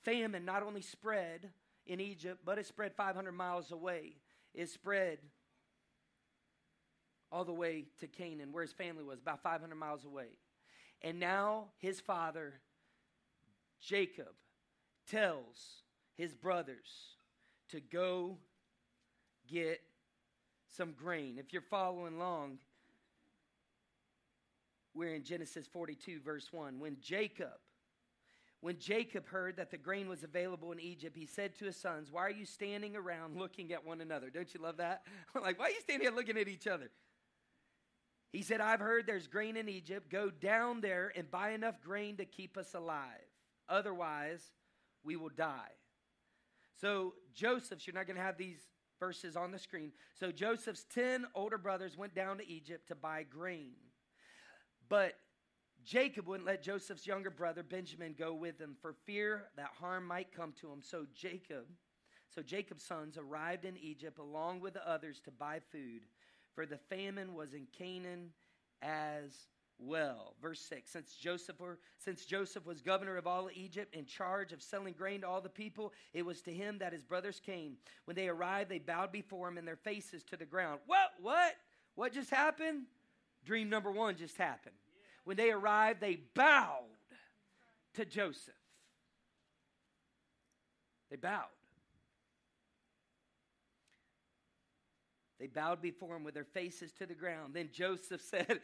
[0.01, 1.51] famine not only spread
[1.85, 4.15] in Egypt, but it spread 500 miles away.
[4.55, 5.19] It spread
[7.31, 10.29] all the way to Canaan, where his family was, about 500 miles away.
[11.03, 12.55] And now his father,
[13.79, 14.33] Jacob,
[15.07, 15.83] tells
[16.17, 17.17] his brothers
[17.69, 18.39] to go
[19.47, 19.79] get
[20.75, 21.38] some grain.
[21.38, 22.57] If you're following along,
[24.95, 26.79] we're in Genesis 42, verse 1.
[26.79, 27.59] When Jacob
[28.62, 32.12] when Jacob heard that the grain was available in Egypt, he said to his sons,
[32.12, 34.30] Why are you standing around looking at one another?
[34.30, 35.04] Don't you love that?
[35.41, 36.89] like, why are you standing here looking at each other?
[38.32, 40.12] He said, I've heard there's grain in Egypt.
[40.12, 43.06] Go down there and buy enough grain to keep us alive.
[43.67, 44.41] Otherwise,
[45.04, 45.72] we will die.
[46.80, 48.60] So, Joseph's, you're not going to have these
[49.00, 49.93] verses on the screen.
[50.19, 53.74] So, Joseph's 10 older brothers went down to Egypt to buy grain.
[54.89, 55.15] But
[55.86, 60.32] Jacob wouldn't let Joseph's younger brother Benjamin go with him for fear that harm might
[60.32, 60.82] come to him.
[60.82, 61.65] So Jacob,
[62.34, 66.02] so Jacob's sons arrived in Egypt along with the others to buy food,
[66.54, 68.32] for the famine was in Canaan
[68.82, 69.48] as
[69.80, 70.36] well.
[70.42, 74.62] Verse 6 since Joseph, were, since Joseph was governor of all Egypt in charge of
[74.62, 77.78] selling grain to all the people, it was to him that his brothers came.
[78.06, 80.82] When they arrived, they bowed before him and their faces to the ground.
[80.86, 81.12] What?
[81.22, 81.56] What?
[81.96, 82.84] What just happened?
[83.46, 84.76] Dream number one just happened.
[85.23, 86.86] When they arrived, they bowed
[87.95, 88.53] to Joseph.
[91.10, 91.45] They bowed.
[95.39, 97.53] They bowed before him with their faces to the ground.
[97.53, 98.60] Then Joseph said,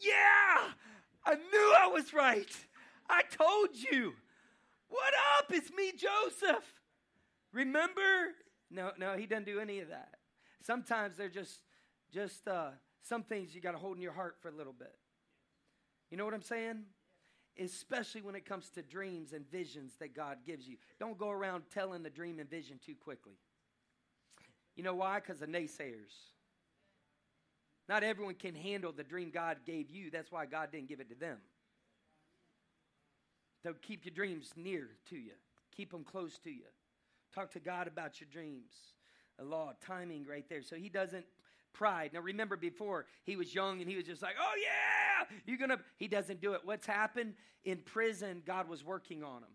[0.00, 0.68] Yeah,
[1.24, 2.50] I knew I was right.
[3.08, 4.14] I told you.
[4.88, 5.46] What up?
[5.50, 6.64] It's me, Joseph.
[7.52, 8.32] Remember?
[8.70, 10.14] No, no, he doesn't do any of that.
[10.62, 11.60] Sometimes they're just,
[12.12, 12.70] just uh,
[13.02, 14.94] some things you got to hold in your heart for a little bit.
[16.14, 16.84] You know what I'm saying?
[17.58, 20.76] Especially when it comes to dreams and visions that God gives you.
[21.00, 23.32] Don't go around telling the dream and vision too quickly.
[24.76, 25.18] You know why?
[25.18, 26.14] Because of naysayers.
[27.88, 30.08] Not everyone can handle the dream God gave you.
[30.12, 31.38] That's why God didn't give it to them.
[33.64, 35.32] So keep your dreams near to you,
[35.76, 36.70] keep them close to you.
[37.34, 38.70] Talk to God about your dreams.
[39.40, 40.62] A law of timing right there.
[40.62, 41.26] So he doesn't
[41.72, 42.12] pride.
[42.14, 45.03] Now remember before he was young and he was just like, "Oh yeah,
[45.46, 46.60] you're going to he doesn't do it.
[46.64, 47.34] What's happened
[47.64, 49.54] in prison, God was working on him.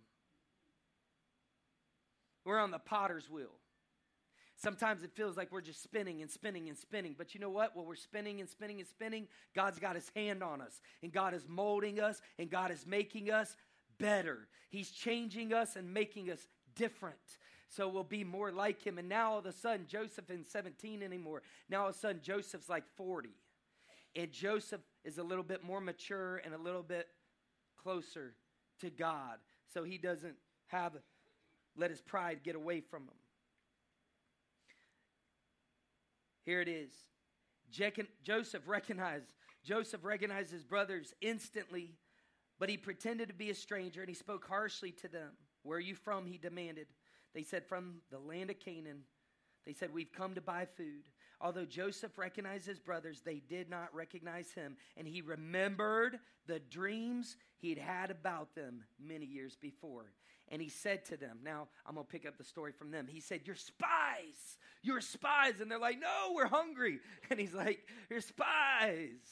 [2.45, 3.51] We're on the potter's wheel.
[4.55, 7.15] Sometimes it feels like we're just spinning and spinning and spinning.
[7.17, 7.75] But you know what?
[7.75, 10.81] While we're spinning and spinning and spinning, God's got his hand on us.
[11.01, 13.55] And God is molding us and God is making us
[13.99, 14.47] better.
[14.69, 17.15] He's changing us and making us different.
[17.69, 18.97] So we'll be more like him.
[18.97, 21.41] And now all of a sudden, Joseph isn't 17 anymore.
[21.69, 23.29] Now all of a sudden, Joseph's like 40.
[24.15, 27.07] And Joseph is a little bit more mature and a little bit
[27.81, 28.33] closer
[28.81, 29.37] to God.
[29.73, 30.35] So he doesn't
[30.67, 30.93] have,
[31.77, 33.17] let his pride get away from him.
[36.45, 36.91] Here it is.
[38.23, 41.95] Joseph recognized Joseph recognized his brothers instantly,
[42.59, 45.31] but he pretended to be a stranger and he spoke harshly to them.
[45.63, 46.25] Where are you from?
[46.25, 46.87] He demanded.
[47.33, 49.01] They said, From the land of Canaan.
[49.65, 51.03] They said, We've come to buy food.
[51.41, 54.75] Although Joseph recognized his brothers, they did not recognize him.
[54.97, 60.11] And he remembered the dreams he'd had about them many years before.
[60.49, 63.07] And he said to them, Now I'm going to pick up the story from them.
[63.07, 64.57] He said, You're spies.
[64.81, 65.61] You're spies.
[65.61, 66.99] And they're like, No, we're hungry.
[67.29, 69.29] And he's like, You're spies.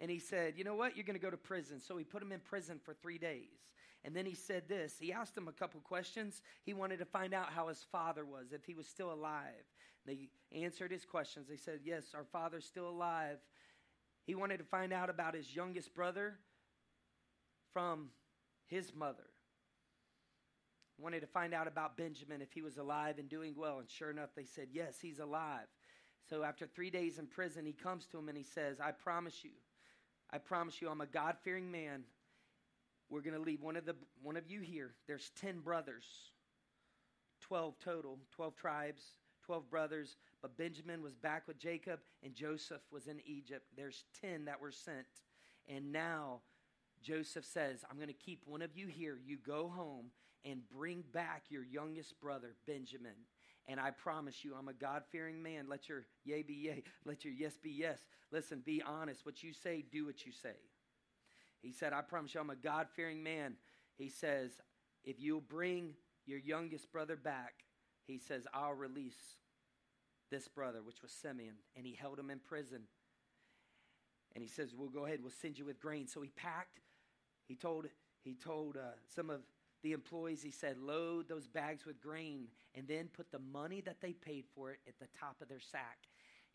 [0.00, 0.96] And he said, You know what?
[0.96, 1.78] You're going to go to prison.
[1.78, 3.60] So he put him in prison for three days.
[4.04, 4.94] And then he said this.
[4.98, 6.40] He asked him a couple questions.
[6.64, 9.66] He wanted to find out how his father was, if he was still alive.
[10.06, 11.48] They answered his questions.
[11.48, 13.38] They said, Yes, our father's still alive.
[14.24, 16.34] He wanted to find out about his youngest brother
[17.72, 18.10] from
[18.66, 19.30] his mother
[21.00, 23.78] wanted to find out about Benjamin if he was alive and doing well.
[23.78, 25.66] And sure enough, they said, Yes, he's alive.
[26.28, 29.42] So after three days in prison, he comes to him and he says, I promise
[29.42, 29.50] you,
[30.30, 32.04] I promise you, I'm a God fearing man.
[33.08, 34.92] We're going to leave one of, the, one of you here.
[35.08, 36.04] There's 10 brothers,
[37.40, 39.02] 12 total, 12 tribes,
[39.50, 40.16] 12 brothers.
[40.42, 43.66] But Benjamin was back with Jacob and Joseph was in Egypt.
[43.76, 45.08] There's 10 that were sent.
[45.68, 46.42] And now
[47.02, 49.18] Joseph says, I'm going to keep one of you here.
[49.26, 50.12] You go home
[50.44, 53.26] and bring back your youngest brother, Benjamin.
[53.66, 55.66] And I promise you, I'm a God fearing man.
[55.68, 56.84] Let your yea be yea.
[57.04, 57.98] Let your yes be yes.
[58.30, 59.26] Listen, be honest.
[59.26, 60.54] What you say, do what you say.
[61.60, 63.56] He said, I promise you, I'm a God fearing man.
[63.96, 64.52] He says,
[65.02, 67.64] if you'll bring your youngest brother back,
[68.06, 69.36] he says, I'll release
[70.30, 71.54] this brother, which was Simeon.
[71.76, 72.82] And he held him in prison.
[74.34, 76.06] And he says, We'll go ahead, we'll send you with grain.
[76.06, 76.80] So he packed,
[77.48, 77.86] he told,
[78.22, 79.40] he told uh, some of
[79.82, 84.00] the employees, he said, load those bags with grain and then put the money that
[84.00, 85.98] they paid for it at the top of their sack.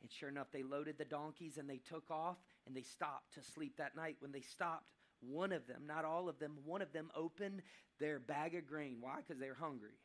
[0.01, 3.43] And sure enough, they loaded the donkeys and they took off and they stopped to
[3.43, 4.17] sleep that night.
[4.19, 4.85] When they stopped,
[5.21, 7.61] one of them, not all of them, one of them opened
[7.99, 8.97] their bag of grain.
[8.99, 9.17] Why?
[9.17, 9.97] Because they were hungry.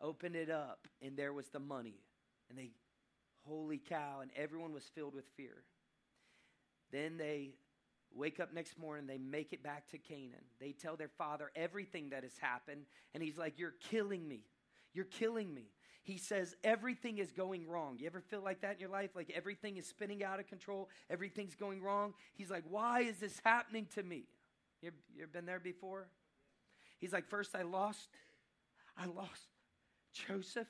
[0.00, 2.00] Opened it up and there was the money.
[2.48, 2.70] And they,
[3.48, 5.62] holy cow, and everyone was filled with fear.
[6.92, 7.54] Then they
[8.14, 10.44] wake up next morning, they make it back to Canaan.
[10.60, 14.44] They tell their father everything that has happened, and he's like, You're killing me.
[14.94, 15.66] You're killing me.
[16.06, 17.96] He says everything is going wrong.
[17.98, 19.10] You ever feel like that in your life?
[19.16, 22.14] Like everything is spinning out of control, everything's going wrong?
[22.34, 24.24] He's like, Why is this happening to me?
[24.82, 26.06] You ever, been there before?
[26.98, 28.08] He's like, First, I lost,
[28.96, 29.48] I lost
[30.12, 30.68] Joseph.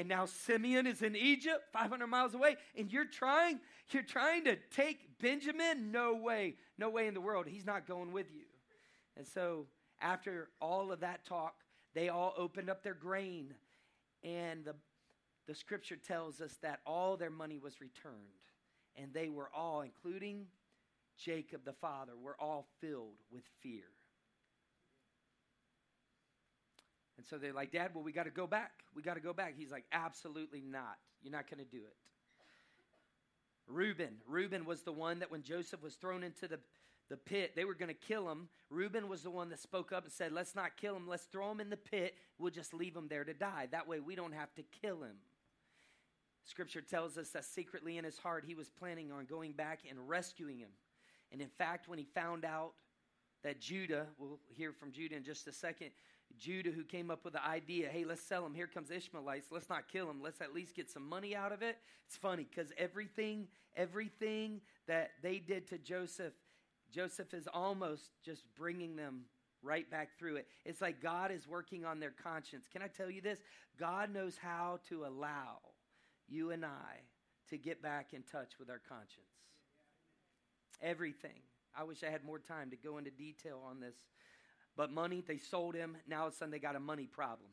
[0.00, 3.60] And now Simeon is in Egypt, 500 miles away, and you're trying,
[3.90, 5.92] you're trying to take Benjamin?
[5.92, 7.46] No way, no way in the world.
[7.46, 8.46] He's not going with you.
[9.18, 9.66] And so
[10.00, 11.52] after all of that talk,
[11.92, 13.52] they all opened up their grain,
[14.24, 14.74] and the,
[15.46, 18.14] the scripture tells us that all their money was returned.
[18.96, 20.46] And they were all, including
[21.22, 23.84] Jacob the father, were all filled with fear.
[27.20, 28.70] And so they're like, Dad, well, we got to go back.
[28.96, 29.52] We got to go back.
[29.54, 30.96] He's like, Absolutely not.
[31.22, 31.94] You're not going to do it.
[33.66, 34.16] Reuben.
[34.26, 36.58] Reuben was the one that when Joseph was thrown into the,
[37.10, 38.48] the pit, they were going to kill him.
[38.70, 41.06] Reuben was the one that spoke up and said, Let's not kill him.
[41.06, 42.14] Let's throw him in the pit.
[42.38, 43.68] We'll just leave him there to die.
[43.70, 45.16] That way we don't have to kill him.
[46.46, 50.08] Scripture tells us that secretly in his heart, he was planning on going back and
[50.08, 50.70] rescuing him.
[51.30, 52.72] And in fact, when he found out
[53.44, 55.90] that Judah, we'll hear from Judah in just a second,
[56.38, 58.54] Judah who came up with the idea, hey, let's sell them.
[58.54, 59.48] Here comes Ishmaelites.
[59.50, 60.20] Let's not kill them.
[60.22, 61.78] Let's at least get some money out of it.
[62.06, 66.32] It's funny because everything, everything that they did to Joseph,
[66.92, 69.22] Joseph is almost just bringing them
[69.62, 70.46] right back through it.
[70.64, 72.66] It's like God is working on their conscience.
[72.72, 73.38] Can I tell you this?
[73.78, 75.58] God knows how to allow
[76.28, 77.02] you and I
[77.50, 79.26] to get back in touch with our conscience.
[80.82, 81.42] Everything.
[81.76, 83.94] I wish I had more time to go into detail on this.
[84.80, 85.94] But money, they sold him.
[86.08, 87.50] Now all of a sudden they got a money problem.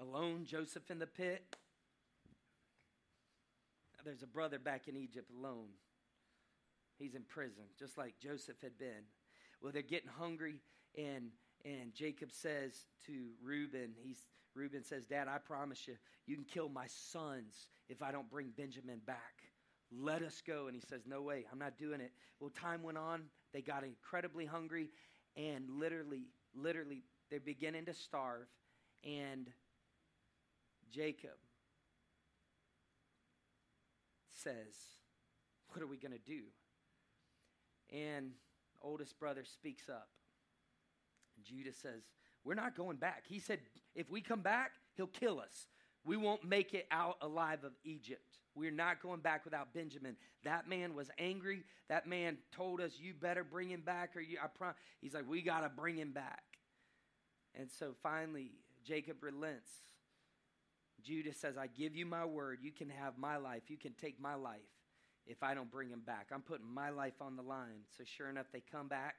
[0.00, 1.40] Alone, Joseph in the pit.
[4.04, 5.68] There's a brother back in Egypt alone.
[6.98, 9.06] He's in prison, just like Joseph had been.
[9.62, 10.56] Well, they're getting hungry,
[10.96, 11.30] and
[11.64, 12.72] and Jacob says
[13.06, 14.24] to Reuben, he's
[14.56, 15.94] Reuben says, Dad, I promise you,
[16.26, 19.44] you can kill my sons if I don't bring Benjamin back.
[19.96, 20.66] Let us go.
[20.66, 22.10] And he says, No way, I'm not doing it.
[22.40, 23.22] Well, time went on.
[23.52, 24.90] They got incredibly hungry,
[25.36, 28.46] and literally, literally, they're beginning to starve.
[29.04, 29.48] And
[30.90, 31.38] Jacob
[34.42, 34.74] says,
[35.70, 36.42] What are we going to do?
[37.90, 38.32] And
[38.82, 40.08] oldest brother speaks up.
[41.42, 42.02] Judah says,
[42.44, 43.24] We're not going back.
[43.28, 43.60] He said,
[43.94, 45.66] If we come back, he'll kill us.
[46.08, 48.38] We won't make it out alive of Egypt.
[48.54, 50.16] We're not going back without Benjamin.
[50.42, 51.64] That man was angry.
[51.90, 54.72] That man told us, You better bring him back, or you, I prom-.
[55.02, 56.42] He's like, We got to bring him back.
[57.54, 58.52] And so finally,
[58.86, 59.70] Jacob relents.
[61.04, 62.60] Judah says, I give you my word.
[62.62, 63.64] You can have my life.
[63.68, 64.60] You can take my life
[65.26, 66.28] if I don't bring him back.
[66.32, 67.84] I'm putting my life on the line.
[67.98, 69.14] So sure enough, they come back.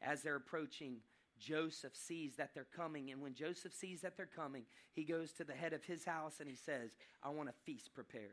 [0.00, 0.98] As they're approaching,
[1.42, 3.10] Joseph sees that they're coming.
[3.10, 4.64] And when Joseph sees that they're coming,
[4.94, 6.90] he goes to the head of his house and he says,
[7.22, 8.30] I want a feast prepared.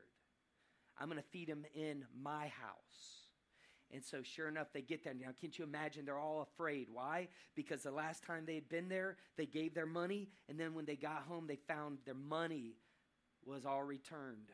[1.00, 3.20] I'm going to feed them in my house.
[3.92, 5.16] And so, sure enough, they get there.
[5.16, 6.06] Now, can't you imagine?
[6.06, 6.88] They're all afraid.
[6.92, 7.28] Why?
[7.56, 10.28] Because the last time they had been there, they gave their money.
[10.48, 12.76] And then when they got home, they found their money
[13.46, 14.52] was all returned.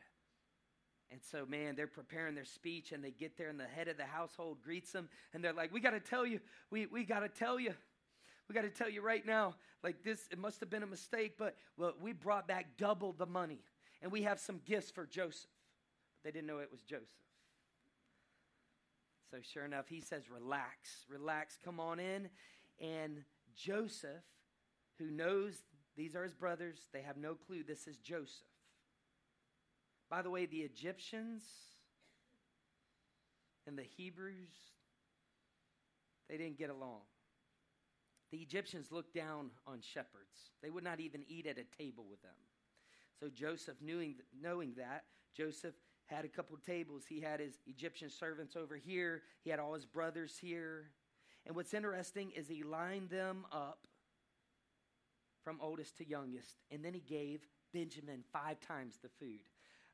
[1.10, 3.96] And so, man, they're preparing their speech and they get there, and the head of
[3.96, 5.08] the household greets them.
[5.34, 6.40] And they're like, We got to tell you,
[6.70, 7.74] we, we got to tell you.
[8.48, 11.34] We got to tell you right now, like this, it must have been a mistake,
[11.38, 13.60] but well, we brought back double the money.
[14.02, 15.50] And we have some gifts for Joseph.
[16.22, 17.08] But they didn't know it was Joseph.
[19.30, 22.28] So, sure enough, he says, Relax, relax, come on in.
[22.80, 23.24] And
[23.56, 24.22] Joseph,
[24.98, 25.62] who knows
[25.96, 28.46] these are his brothers, they have no clue this is Joseph.
[30.08, 31.42] By the way, the Egyptians
[33.66, 34.54] and the Hebrews,
[36.28, 37.00] they didn't get along.
[38.32, 40.50] The Egyptians looked down on shepherds.
[40.62, 42.32] They would not even eat at a table with them.
[43.20, 45.04] So Joseph, knowing, knowing that,
[45.34, 45.74] Joseph
[46.06, 47.04] had a couple tables.
[47.08, 50.90] He had his Egyptian servants over here, he had all his brothers here.
[51.46, 53.86] And what's interesting is he lined them up
[55.44, 59.38] from oldest to youngest, and then he gave Benjamin five times the food.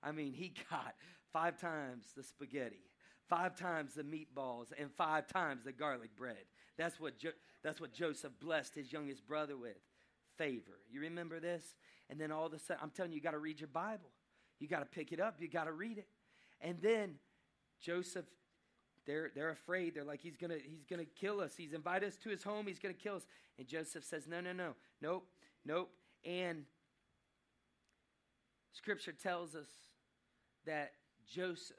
[0.02, 0.94] I mean, he got
[1.30, 2.88] five times the spaghetti,
[3.28, 6.44] five times the meatballs, and five times the garlic bread.
[6.78, 7.30] That's what, jo-
[7.62, 9.76] that's what Joseph blessed his youngest brother with
[10.36, 10.80] favor.
[10.90, 11.74] You remember this?
[12.10, 14.10] And then all of a sudden, I'm telling you, you got to read your Bible.
[14.58, 16.08] You got to pick it up, you got to read it.
[16.60, 17.14] And then
[17.80, 18.26] Joseph
[19.06, 19.94] they're, they're afraid.
[19.94, 21.54] They're like, he's going to he's gonna kill us.
[21.56, 22.66] He's invited us to his home.
[22.66, 23.26] He's going to kill us.
[23.58, 24.74] And Joseph says, no, no, no.
[25.00, 25.26] Nope,
[25.64, 25.90] nope.
[26.24, 26.64] And
[28.72, 29.68] scripture tells us
[30.66, 30.92] that
[31.26, 31.76] Joseph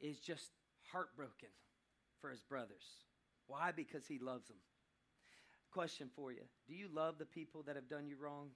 [0.00, 0.50] is just
[0.92, 1.48] heartbroken
[2.20, 2.84] for his brothers.
[3.52, 3.70] Why?
[3.70, 4.56] Because he loves them.
[5.72, 8.48] Question for you Do you love the people that have done you wrong?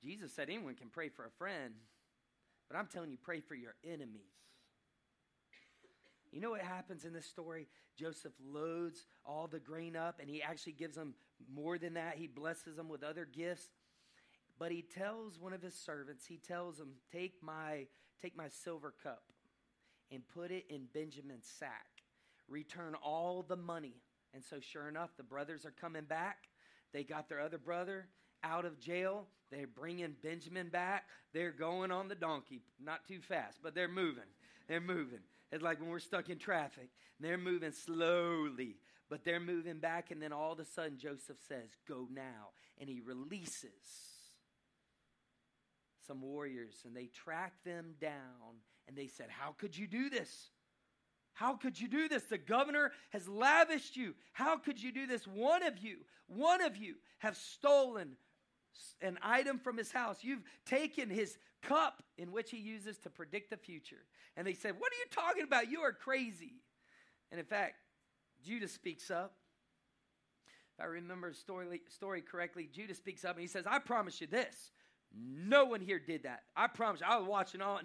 [0.00, 1.74] Jesus said anyone can pray for a friend,
[2.68, 4.30] but I'm telling you, pray for your enemies.
[6.30, 7.66] You know what happens in this story?
[7.98, 11.14] Joseph loads all the grain up, and he actually gives them
[11.52, 12.18] more than that.
[12.18, 13.66] He blesses them with other gifts.
[14.60, 17.86] But he tells one of his servants, he tells him, take my,
[18.22, 19.22] take my silver cup
[20.10, 22.02] and put it in Benjamin's sack.
[22.48, 23.94] Return all the money.
[24.34, 26.48] And so, sure enough, the brothers are coming back.
[26.92, 28.06] They got their other brother
[28.44, 29.26] out of jail.
[29.50, 31.04] They're bringing Benjamin back.
[31.32, 34.24] They're going on the donkey, not too fast, but they're moving.
[34.68, 35.20] They're moving.
[35.52, 36.90] It's like when we're stuck in traffic.
[37.20, 38.76] They're moving slowly,
[39.08, 40.10] but they're moving back.
[40.10, 42.50] And then all of a sudden, Joseph says, Go now.
[42.78, 43.70] And he releases
[46.06, 50.50] some warriors and they tracked them down and they said, How could you do this?
[51.32, 52.24] How could you do this?
[52.24, 54.14] The governor has lavished you.
[54.32, 55.26] How could you do this?
[55.26, 55.98] One of you,
[56.28, 58.16] one of you have stolen
[59.02, 60.18] an item from his house.
[60.22, 64.04] You've taken his cup in which he uses to predict the future.
[64.36, 65.70] And they said, What are you talking about?
[65.70, 66.54] You are crazy.
[67.30, 67.74] And in fact,
[68.44, 69.34] Judah speaks up.
[70.78, 74.20] If I remember the story, story correctly, Judah speaks up and he says, I promise
[74.20, 74.72] you this.
[75.14, 76.42] No one here did that.
[76.56, 77.06] I promise you.
[77.08, 77.80] I was watching all.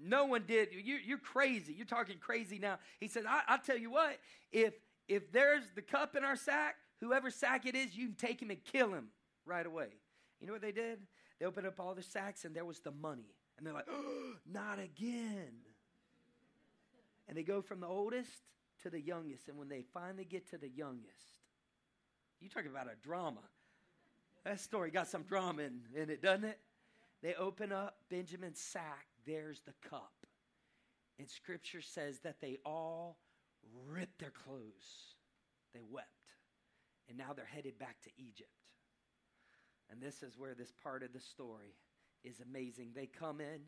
[0.00, 0.68] No one did.
[0.72, 1.72] You, you're crazy.
[1.72, 2.78] You're talking crazy now.
[3.00, 4.18] He said, I, I'll tell you what.
[4.52, 4.74] If
[5.08, 8.62] if there's the cup in our sack, whoever sack it is, you take him and
[8.62, 9.08] kill him
[9.46, 9.88] right away.
[10.40, 11.00] You know what they did?
[11.40, 13.34] They opened up all the sacks and there was the money.
[13.56, 15.52] And they're like, oh, not again.
[17.26, 18.30] And they go from the oldest
[18.82, 19.48] to the youngest.
[19.48, 21.40] And when they finally get to the youngest,
[22.40, 23.40] you talk about a drama.
[24.48, 26.58] That story got some drama in, in it, doesn't it?
[27.22, 29.06] They open up Benjamin's sack.
[29.26, 30.14] There's the cup.
[31.18, 33.18] And scripture says that they all
[33.86, 35.16] ripped their clothes.
[35.74, 36.08] They wept.
[37.10, 38.48] And now they're headed back to Egypt.
[39.90, 41.74] And this is where this part of the story
[42.24, 42.92] is amazing.
[42.94, 43.60] They come in,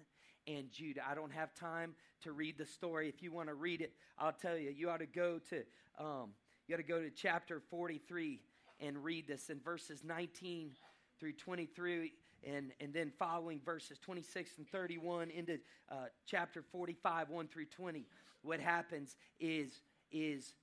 [0.47, 3.07] and Judah, I don't have time to read the story.
[3.11, 4.71] If you want to read it, I'll tell you.
[4.71, 5.57] You ought to go to
[6.03, 6.31] um,
[6.67, 8.41] you ought to go to chapter 43
[8.81, 10.73] and read this in verses 19
[11.19, 12.13] through 23
[12.43, 15.59] and, and then following verses 26 and 31 into
[15.91, 18.07] uh, chapter 45 1 through 20
[18.43, 20.55] what happens is is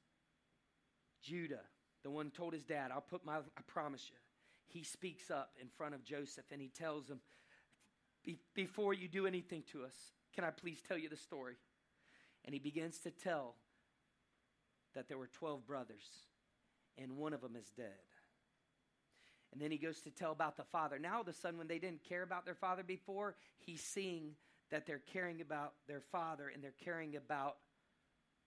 [1.22, 1.62] judah
[2.04, 4.18] the one told his dad i'll put my i promise you
[4.68, 7.20] he speaks up in front of Joseph and he tells him,
[8.54, 9.96] Before you do anything to us,
[10.36, 11.56] can I please tell you the story?
[12.46, 13.56] And he begins to tell
[14.94, 16.06] that there were 12 brothers
[16.98, 17.94] and one of them is dead.
[19.54, 21.00] And then he goes to tell about the father.
[21.00, 24.36] Now, a sudden, when they didn't care about their father before, he's seeing
[24.72, 27.58] that they're caring about their father and they're caring about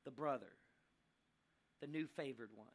[0.04, 0.52] the brother,
[1.80, 2.68] the new favored one.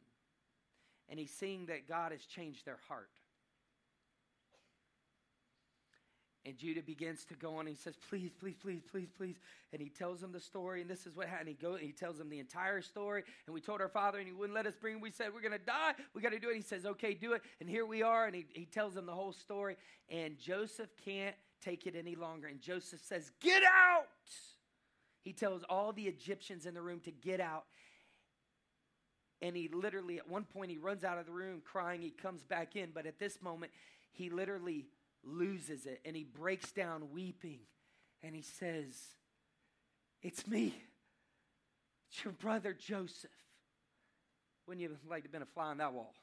[1.07, 3.11] And he's seeing that God has changed their heart.
[6.45, 9.35] And Judah begins to go on and he says, Please, please, please, please, please.
[9.73, 11.49] And he tells him the story, and this is what happened.
[11.49, 13.23] He goes he tells him the entire story.
[13.47, 15.01] And we told our father, and he wouldn't let us bring.
[15.01, 15.93] We said, We're gonna die.
[16.13, 16.55] We gotta do it.
[16.55, 17.41] He says, Okay, do it.
[17.59, 18.25] And here we are.
[18.25, 19.75] And he, he tells him the whole story.
[20.09, 22.47] And Joseph can't take it any longer.
[22.47, 24.05] And Joseph says, Get out!
[25.23, 27.65] He tells all the Egyptians in the room to get out.
[29.41, 32.01] And he literally, at one point, he runs out of the room crying.
[32.01, 32.89] He comes back in.
[32.93, 33.71] But at this moment,
[34.11, 34.85] he literally
[35.25, 37.59] loses it and he breaks down weeping
[38.23, 38.95] and he says,
[40.21, 40.73] It's me.
[42.09, 43.29] It's your brother Joseph.
[44.67, 46.13] Wouldn't you like to have been a fly on that wall?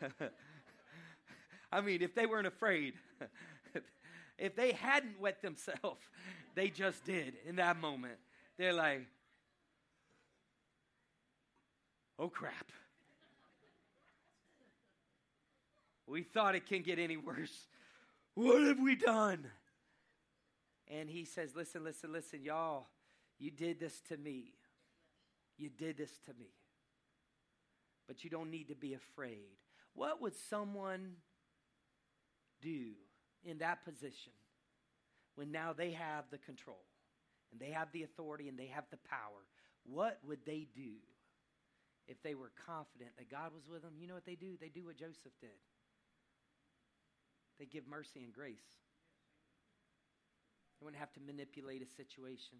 [1.72, 2.94] I mean, if they weren't afraid,
[4.38, 6.00] if they hadn't wet themselves,
[6.54, 8.14] they just did in that moment.
[8.56, 9.06] They're like,
[12.18, 12.70] oh crap.
[16.06, 17.66] We thought it can get any worse.
[18.34, 19.46] What have we done?
[20.88, 22.86] And he says, Listen, listen, listen, y'all,
[23.38, 24.54] you did this to me.
[25.56, 26.50] You did this to me.
[28.06, 29.56] But you don't need to be afraid.
[29.94, 31.14] What would someone
[32.60, 32.92] do
[33.44, 34.32] in that position
[35.36, 36.84] when now they have the control
[37.52, 39.46] and they have the authority and they have the power?
[39.84, 40.96] What would they do
[42.08, 43.92] if they were confident that God was with them?
[43.98, 44.56] You know what they do?
[44.60, 45.50] They do what Joseph did.
[47.58, 48.78] They give mercy and grace.
[50.80, 52.58] They wouldn't have to manipulate a situation.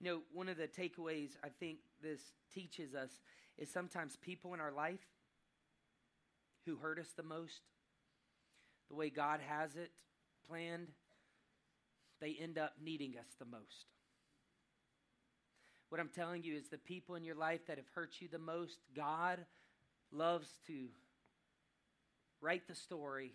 [0.00, 2.20] You know, one of the takeaways I think this
[2.54, 3.10] teaches us
[3.58, 5.00] is sometimes people in our life
[6.66, 7.62] who hurt us the most,
[8.88, 9.90] the way God has it
[10.48, 10.88] planned,
[12.20, 13.86] they end up needing us the most.
[15.88, 18.38] What I'm telling you is the people in your life that have hurt you the
[18.38, 19.44] most, God
[20.12, 20.88] loves to
[22.46, 23.32] write the story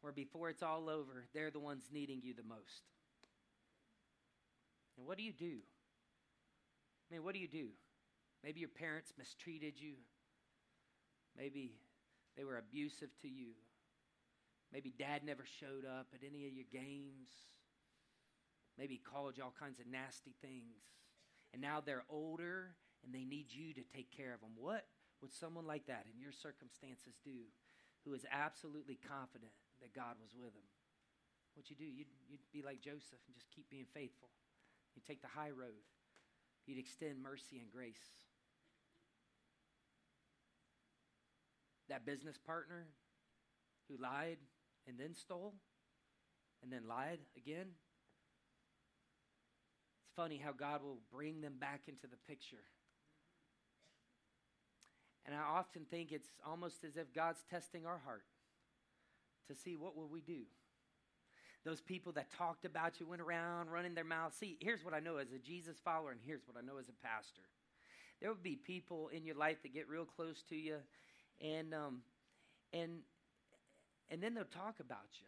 [0.00, 2.88] where before it's all over, they're the ones needing you the most.
[4.96, 5.58] And what do you do?
[7.04, 7.68] I mean, what do you do?
[8.42, 9.94] Maybe your parents mistreated you.
[11.36, 11.72] Maybe
[12.36, 13.50] they were abusive to you.
[14.72, 17.28] Maybe dad never showed up at any of your games.
[18.78, 20.80] Maybe called you all kinds of nasty things.
[21.52, 24.50] And now they're older and they need you to take care of them.
[24.56, 24.86] What
[25.20, 27.52] would someone like that in your circumstances do?
[28.04, 30.68] Who is absolutely confident that God was with him.
[31.54, 34.28] What you do, you'd, you'd be like Joseph and just keep being faithful.
[34.94, 35.82] You'd take the high road.
[36.66, 38.02] You'd extend mercy and grace.
[41.88, 42.86] That business partner
[43.88, 44.38] who lied
[44.86, 45.54] and then stole
[46.62, 47.66] and then lied again.
[50.02, 52.64] It's funny how God will bring them back into the picture
[55.26, 58.24] And I often think it's almost as if God's testing our heart
[59.48, 60.42] to see what will we do.
[61.64, 64.34] Those people that talked about you went around running their mouth.
[64.38, 66.90] See, here's what I know as a Jesus follower, and here's what I know as
[66.90, 67.40] a pastor.
[68.20, 70.76] There will be people in your life that get real close to you,
[71.40, 72.02] and um,
[72.72, 73.00] and
[74.10, 75.26] and then they'll talk about you.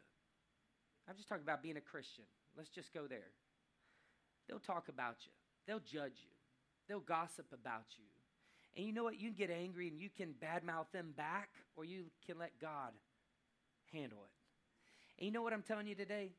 [1.09, 2.25] I'm just talking about being a Christian.
[2.57, 3.33] Let's just go there.
[4.49, 5.33] They'll talk about you.
[5.67, 6.33] They'll judge you.
[6.89, 8.05] They'll gossip about you.
[8.77, 9.19] And you know what?
[9.19, 12.93] You can get angry and you can badmouth them back, or you can let God
[13.93, 15.19] handle it.
[15.19, 16.33] And you know what I'm telling you today?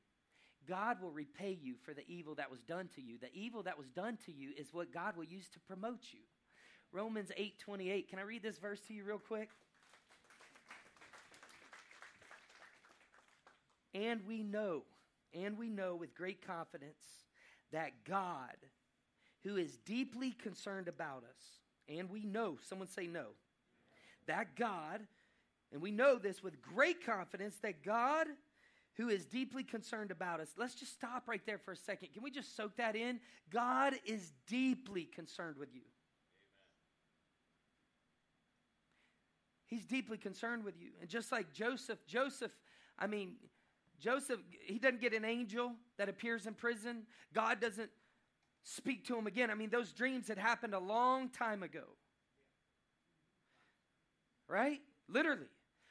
[0.68, 3.18] God will repay you for the evil that was done to you.
[3.20, 6.20] The evil that was done to you is what God will use to promote you.
[6.92, 8.10] Romans 8 28.
[8.10, 9.50] Can I read this verse to you real quick?
[13.94, 14.84] And we know,
[15.34, 17.04] and we know with great confidence
[17.72, 18.56] that God,
[19.44, 23.28] who is deeply concerned about us, and we know, someone say no,
[24.28, 25.02] that God,
[25.72, 28.28] and we know this with great confidence, that God,
[28.96, 30.50] who is deeply concerned about us.
[30.58, 32.10] Let's just stop right there for a second.
[32.14, 33.20] Can we just soak that in?
[33.52, 35.82] God is deeply concerned with you.
[39.68, 40.92] He's deeply concerned with you.
[41.02, 42.52] And just like Joseph, Joseph,
[42.98, 43.34] I mean,
[44.00, 47.04] Joseph, he doesn't get an angel that appears in prison.
[47.34, 47.90] God doesn't
[48.68, 49.50] speak to him again.
[49.50, 51.84] I mean, those dreams had happened a long time ago.
[54.50, 54.82] Right?
[55.08, 55.48] Literally.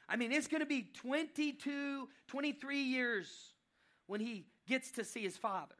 [0.07, 3.27] I mean, it's going to be 22, 23 years
[4.05, 5.75] when he gets to see his father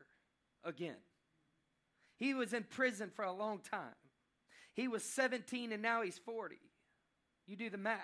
[0.64, 0.98] again.
[2.18, 3.96] He was in prison for a long time.
[4.74, 6.58] He was 17 and now he's 40.
[7.46, 8.00] You do the math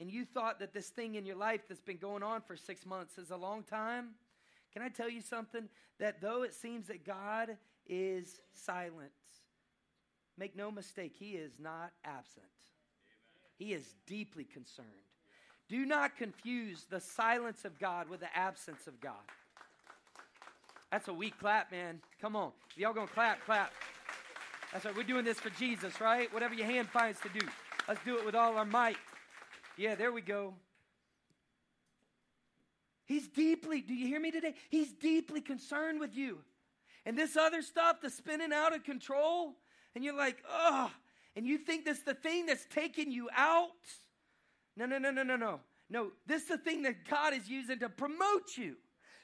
[0.00, 2.84] and you thought that this thing in your life that's been going on for six
[2.84, 4.10] months is a long time,
[4.72, 5.68] can I tell you something?
[5.98, 7.56] That though it seems that God
[7.86, 9.12] is silent,
[10.38, 12.46] make no mistake, He is not absent.
[13.58, 14.88] He is deeply concerned.
[15.68, 19.14] Do not confuse the silence of God with the absence of God.
[20.90, 22.00] That's a weak clap, man.
[22.20, 22.50] Come on.
[22.70, 23.72] If y'all gonna clap, clap.
[24.72, 24.96] That's right.
[24.96, 26.32] We're doing this for Jesus, right?
[26.32, 27.46] Whatever your hand finds to do.
[27.86, 28.96] Let's do it with all our might.
[29.76, 30.54] Yeah, there we go.
[33.10, 34.54] He's deeply, do you hear me today?
[34.68, 36.38] He's deeply concerned with you.
[37.04, 39.56] And this other stuff, the spinning out of control,
[39.96, 40.92] and you're like, oh,
[41.34, 43.72] and you think this the thing that's taking you out.
[44.76, 45.58] No, no, no, no, no, no.
[45.88, 48.76] No, this is the thing that God is using to promote you.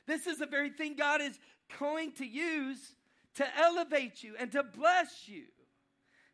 [0.09, 1.39] This is the very thing God is
[1.79, 2.97] going to use
[3.37, 5.45] to elevate you and to bless you.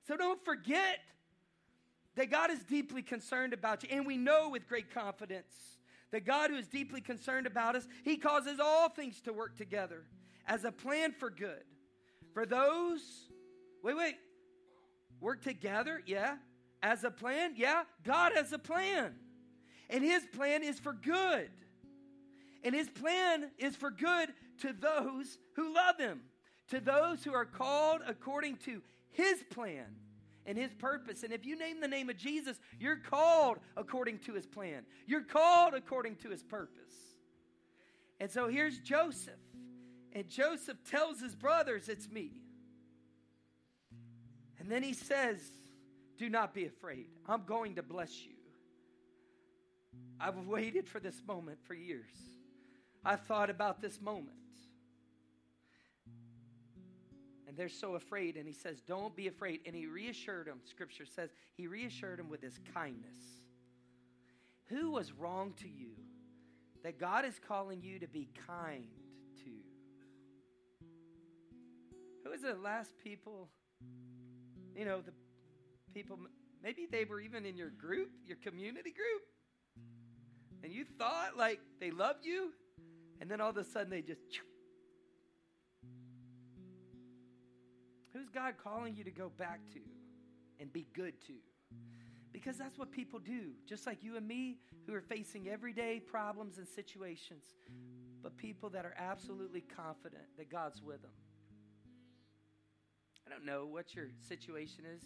[0.08, 1.00] So don't forget
[2.14, 3.90] that God is deeply concerned about you.
[3.92, 5.71] And we know with great confidence
[6.12, 10.04] that God, who is deeply concerned about us, He causes all things to work together
[10.46, 11.64] as a plan for good.
[12.34, 13.00] For those,
[13.82, 14.16] wait, wait,
[15.20, 16.02] work together?
[16.06, 16.36] Yeah.
[16.82, 17.54] As a plan?
[17.56, 17.84] Yeah.
[18.04, 19.14] God has a plan.
[19.90, 21.50] And His plan is for good.
[22.62, 26.20] And His plan is for good to those who love Him,
[26.68, 29.96] to those who are called according to His plan
[30.46, 31.22] and his purpose.
[31.22, 35.22] And if you name the name of Jesus, you're called according to his plan, you're
[35.22, 36.94] called according to his purpose.
[38.20, 39.34] And so here's Joseph.
[40.12, 42.42] And Joseph tells his brothers, It's me.
[44.58, 45.40] And then he says,
[46.18, 47.06] Do not be afraid.
[47.26, 48.34] I'm going to bless you.
[50.20, 52.12] I've waited for this moment for years.
[53.04, 54.36] I've thought about this moment.
[57.52, 58.38] And they're so afraid.
[58.38, 59.60] And he says, Don't be afraid.
[59.66, 63.18] And he reassured them, scripture says, he reassured them with his kindness.
[64.70, 65.90] Who was wrong to you
[66.82, 68.86] that God is calling you to be kind
[69.44, 70.86] to?
[72.24, 73.50] Who is the last people,
[74.74, 75.12] you know, the
[75.92, 76.18] people,
[76.62, 79.84] maybe they were even in your group, your community group,
[80.64, 82.52] and you thought like they loved you,
[83.20, 84.22] and then all of a sudden they just
[88.12, 89.80] Who's God calling you to go back to
[90.60, 91.34] and be good to?
[92.32, 94.56] Because that's what people do, just like you and me,
[94.86, 97.44] who are facing everyday problems and situations,
[98.22, 101.10] but people that are absolutely confident that God's with them.
[103.26, 105.02] I don't know what your situation is.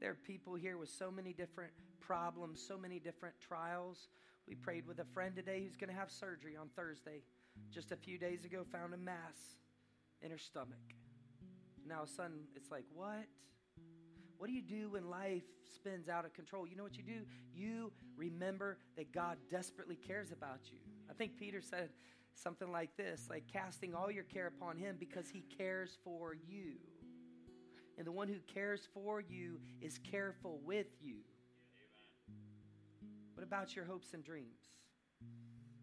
[0.00, 4.08] There are people here with so many different problems, so many different trials.
[4.48, 7.22] We prayed with a friend today who's going to have surgery on Thursday.
[7.70, 9.56] Just a few days ago, found a mass
[10.20, 10.78] in her stomach.
[11.88, 13.26] Now, son, it's like, what?
[14.38, 16.66] What do you do when life spins out of control?
[16.66, 17.20] You know what you do?
[17.54, 20.78] You remember that God desperately cares about you.
[21.10, 21.90] I think Peter said
[22.34, 26.72] something like this like casting all your care upon him because he cares for you.
[27.98, 31.16] and the one who cares for you is careful with you.
[33.34, 34.60] What about your hopes and dreams?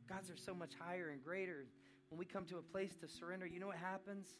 [0.08, 1.68] God's are so much higher and greater.
[2.10, 4.36] When we come to a place to surrender, you know what happens?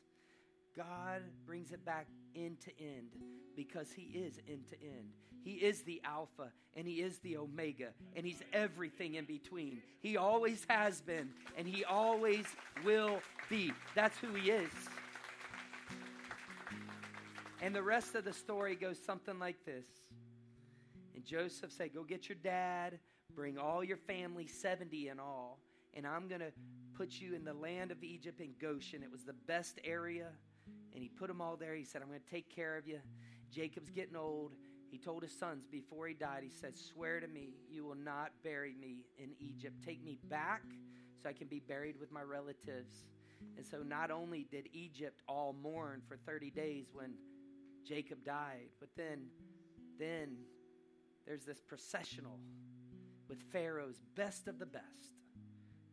[0.76, 3.10] God brings it back end to end
[3.56, 5.14] because He is end to end.
[5.42, 9.82] He is the Alpha and He is the Omega and He's everything in between.
[10.02, 12.46] He always has been and He always
[12.84, 13.74] will be.
[13.96, 14.72] That's who He is.
[17.62, 19.86] And the rest of the story goes something like this.
[21.16, 23.00] And Joseph said, Go get your dad,
[23.36, 25.60] bring all your family, 70 in all,
[25.94, 26.52] and I'm going to
[26.96, 29.04] put you in the land of Egypt in Goshen.
[29.04, 30.28] It was the best area.
[30.94, 31.76] And he put them all there.
[31.76, 33.00] He said, I'm going to take care of you.
[33.52, 34.54] Jacob's getting old.
[34.90, 38.32] He told his sons before he died, he said, Swear to me, you will not
[38.44, 39.76] bury me in Egypt.
[39.86, 40.64] Take me back
[41.22, 43.06] so I can be buried with my relatives.
[43.56, 47.14] And so not only did Egypt all mourn for 30 days when
[47.88, 49.28] Jacob died, but then,
[50.00, 50.38] then
[51.26, 52.40] there's this processional
[53.28, 54.86] with Pharaoh's best of the best.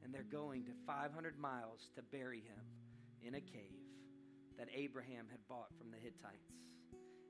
[0.02, 2.64] And they're going to 500 miles to bury him
[3.22, 3.85] in a cave
[4.58, 6.52] that Abraham had bought from the Hittites.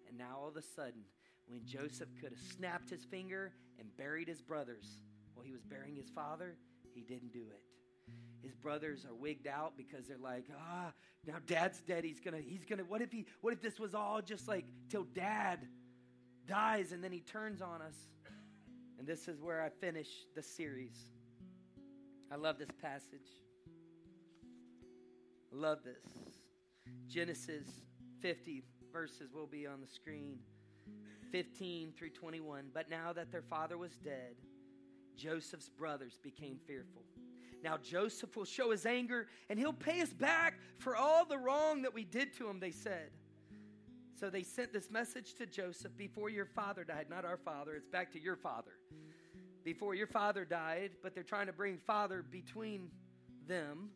[0.09, 1.03] And now all of a sudden,
[1.47, 4.99] when Joseph could have snapped his finger and buried his brothers
[5.35, 6.57] while he was burying his father,
[6.95, 7.63] he didn't do it.
[8.43, 10.93] His brothers are wigged out because they're like, ah,
[11.27, 12.05] now dad's dead.
[12.05, 15.05] He's gonna, he's gonna, what if he, what if this was all just like till
[15.05, 15.67] dad
[16.47, 17.97] dies and then he turns on us?
[18.99, 20.97] And this is where I finish the series.
[22.33, 23.29] I love this passage.
[25.53, 26.36] I love this.
[27.09, 27.69] Genesis
[28.21, 28.63] 50
[28.93, 30.39] verses will be on the screen
[31.31, 32.67] 15 through 21.
[32.73, 34.37] But now that their father was dead,
[35.17, 37.03] Joseph's brothers became fearful.
[37.63, 41.83] Now Joseph will show his anger and he'll pay us back for all the wrong
[41.83, 43.11] that we did to him, they said.
[44.19, 47.89] So they sent this message to Joseph before your father died, not our father, it's
[47.89, 48.73] back to your father.
[49.63, 52.91] Before your father died, but they're trying to bring father between
[53.47, 53.91] them.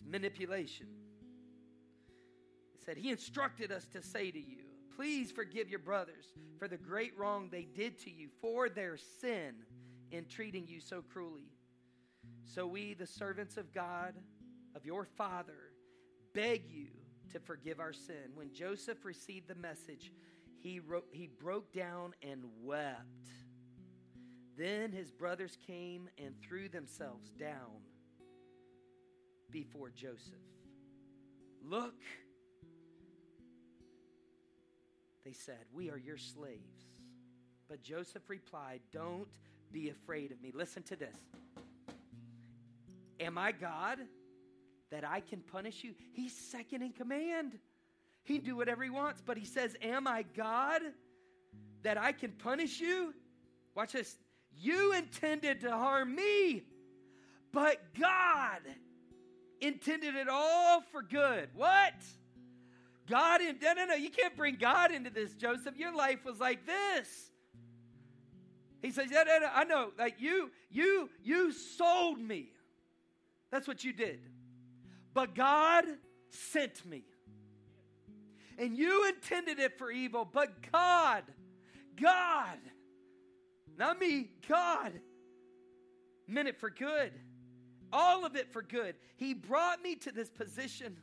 [0.00, 0.86] It's manipulation
[2.84, 4.58] said, He instructed us to say to you,
[4.96, 6.26] Please forgive your brothers
[6.58, 9.54] for the great wrong they did to you, for their sin
[10.10, 11.52] in treating you so cruelly.
[12.44, 14.14] So we, the servants of God,
[14.74, 15.72] of your Father,
[16.34, 16.88] beg you
[17.32, 18.32] to forgive our sin.
[18.34, 20.12] When Joseph received the message,
[20.58, 23.30] he, wrote, he broke down and wept.
[24.58, 27.80] Then his brothers came and threw themselves down
[29.50, 30.34] before Joseph.
[31.64, 31.94] Look,
[35.24, 36.86] they said, We are your slaves.
[37.68, 39.28] But Joseph replied, Don't
[39.72, 40.52] be afraid of me.
[40.54, 41.16] Listen to this.
[43.20, 43.98] Am I God
[44.90, 45.94] that I can punish you?
[46.12, 47.58] He's second in command.
[48.24, 50.82] He can do whatever he wants, but he says, Am I God
[51.82, 53.14] that I can punish you?
[53.74, 54.16] Watch this.
[54.56, 56.64] You intended to harm me,
[57.52, 58.60] but God
[59.60, 61.48] intended it all for good.
[61.54, 61.94] What?
[63.10, 65.76] God in no no no you can't bring God into this, Joseph.
[65.76, 67.30] Your life was like this.
[68.82, 72.52] He says, yeah, yeah, I know, like you, you, you sold me.
[73.50, 74.20] That's what you did.
[75.12, 75.84] But God
[76.30, 77.02] sent me.
[78.58, 81.24] And you intended it for evil, but God,
[82.00, 82.58] God,
[83.76, 84.92] not me, God,
[86.26, 87.12] meant it for good.
[87.92, 88.94] All of it for good.
[89.16, 90.96] He brought me to this position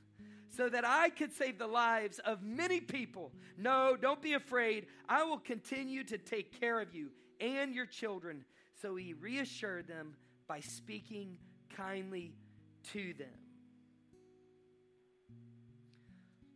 [0.58, 3.32] so that I could save the lives of many people.
[3.60, 4.88] No, don't be afraid.
[5.08, 8.44] I will continue to take care of you and your children.
[8.82, 10.16] So he reassured them
[10.48, 11.38] by speaking
[11.76, 12.34] kindly
[12.94, 13.28] to them.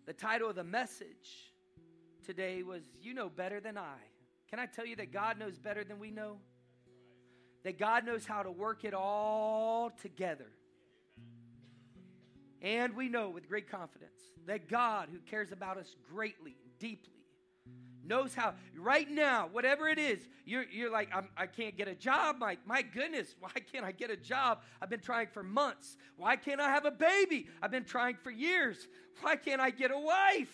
[0.07, 1.53] The title of the message
[2.25, 3.97] today was You Know Better Than I.
[4.49, 6.37] Can I tell you that God knows better than we know?
[7.63, 10.47] That God knows how to work it all together.
[12.61, 17.21] And we know with great confidence that God, who cares about us greatly, deeply,
[18.05, 21.87] knows how, right now, whatever it is, you're, you're like, I'm, I can not get
[21.87, 22.37] a job.
[22.37, 24.61] My, my goodness, why can't I get a job?
[24.81, 25.97] I've been trying for months.
[26.17, 27.47] Why can't I have a baby?
[27.61, 28.87] I've been trying for years.
[29.21, 30.51] Why can't I get a wife?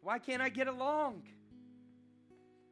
[0.00, 1.22] Why can't I get along?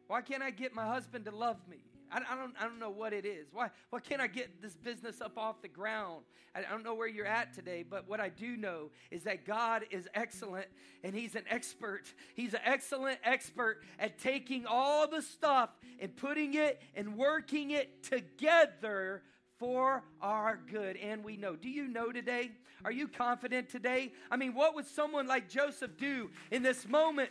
[0.06, 1.78] Why can't I get my husband to love me?
[2.10, 3.46] I, I, don't, I don't know what it is.
[3.52, 6.24] Why, why can't I get this business up off the ground?
[6.54, 9.44] I, I don't know where you're at today, but what I do know is that
[9.44, 10.66] God is excellent
[11.02, 12.04] and He's an expert.
[12.34, 18.02] He's an excellent expert at taking all the stuff and putting it and working it
[18.02, 19.22] together
[19.58, 20.96] for our good.
[20.96, 21.56] And we know.
[21.56, 22.50] Do you know today?
[22.84, 24.12] Are you confident today?
[24.30, 27.30] I mean, what would someone like Joseph do in this moment?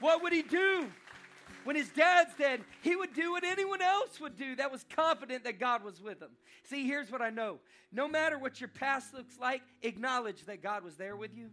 [0.00, 0.88] What would he do?
[1.68, 5.44] When his dad's dead, he would do what anyone else would do that was confident
[5.44, 6.30] that God was with him.
[6.62, 7.58] See, here's what I know
[7.92, 11.50] no matter what your past looks like, acknowledge that God was there with you.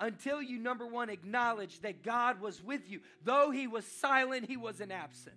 [0.00, 2.98] Until you, number one, acknowledge that God was with you.
[3.22, 5.36] Though he was silent, he wasn't absent.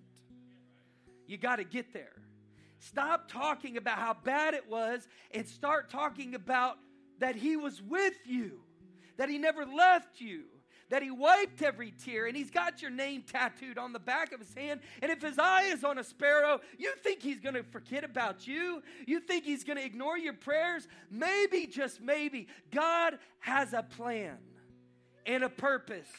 [1.27, 2.19] You got to get there.
[2.79, 6.77] Stop talking about how bad it was and start talking about
[7.19, 8.61] that he was with you,
[9.17, 10.45] that he never left you
[10.91, 14.41] that he wiped every tear and he's got your name tattooed on the back of
[14.41, 14.81] his hand.
[15.01, 18.45] And if his eye is on a sparrow, you think he's going to forget about
[18.45, 18.83] you?
[19.07, 20.87] You think he's going to ignore your prayers?
[21.09, 24.37] Maybe, just maybe, God has a plan
[25.25, 26.11] and a purpose.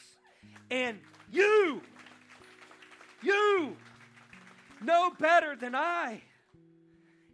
[0.71, 0.99] And
[1.31, 1.83] you,
[3.21, 3.77] you
[4.81, 6.23] know better than I.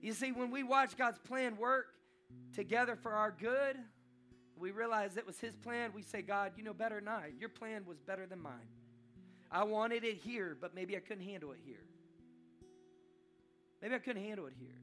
[0.02, 1.88] You see, when we watch God's plan work
[2.54, 3.78] together for our good,
[4.60, 7.32] we realize it was his plan, we say, God, you know better than I.
[7.40, 8.68] Your plan was better than mine.
[9.52, 11.84] I wanted it here, but maybe I couldn't handle it here.
[13.82, 14.76] Maybe I couldn't handle it here.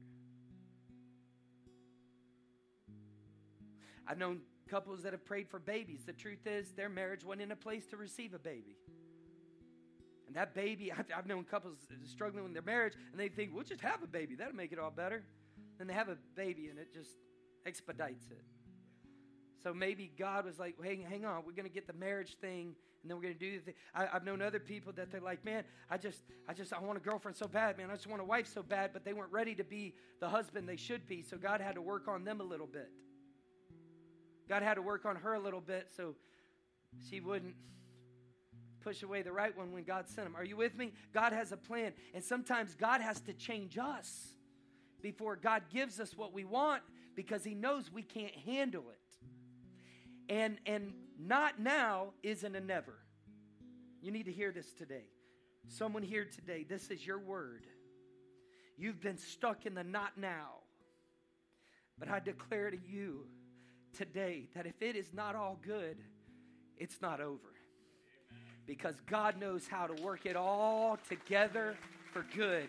[4.07, 6.01] I've known couples that have prayed for babies.
[6.05, 8.77] The truth is, their marriage wasn't in a place to receive a baby.
[10.27, 13.81] And that baby, I've known couples struggling with their marriage, and they think, we'll just
[13.81, 14.35] have a baby.
[14.35, 15.23] That'll make it all better.
[15.77, 17.11] Then they have a baby, and it just
[17.65, 18.43] expedites it.
[19.67, 22.73] So maybe God was like, hey, hang on, we're going to get the marriage thing,
[23.01, 23.73] and then we're going to do the thing.
[23.93, 26.97] I, have known other people that they're like, man, I just, I just, I want
[26.97, 27.89] a girlfriend so bad, man.
[27.91, 30.69] I just want a wife so bad, but they weren't ready to be the husband
[30.69, 31.21] they should be.
[31.21, 32.89] So God had to work on them a little bit.
[34.47, 36.15] God had to work on her a little bit so
[37.09, 37.55] she wouldn't
[38.79, 40.35] push away the right one when God sent him.
[40.37, 40.93] Are you with me?
[41.13, 44.27] God has a plan, and sometimes God has to change us
[45.01, 46.83] before God gives us what we want
[47.17, 48.99] because He knows we can't handle it.
[50.29, 52.95] And, and not now isn't a never.
[54.01, 55.05] You need to hear this today.
[55.67, 57.65] Someone here today, this is your word.
[58.77, 60.61] You've been stuck in the not now.
[61.99, 63.25] But I declare to you
[63.97, 65.97] today that if it is not all good,
[66.77, 67.53] it's not over.
[68.65, 71.75] Because God knows how to work it all together
[72.13, 72.67] for good.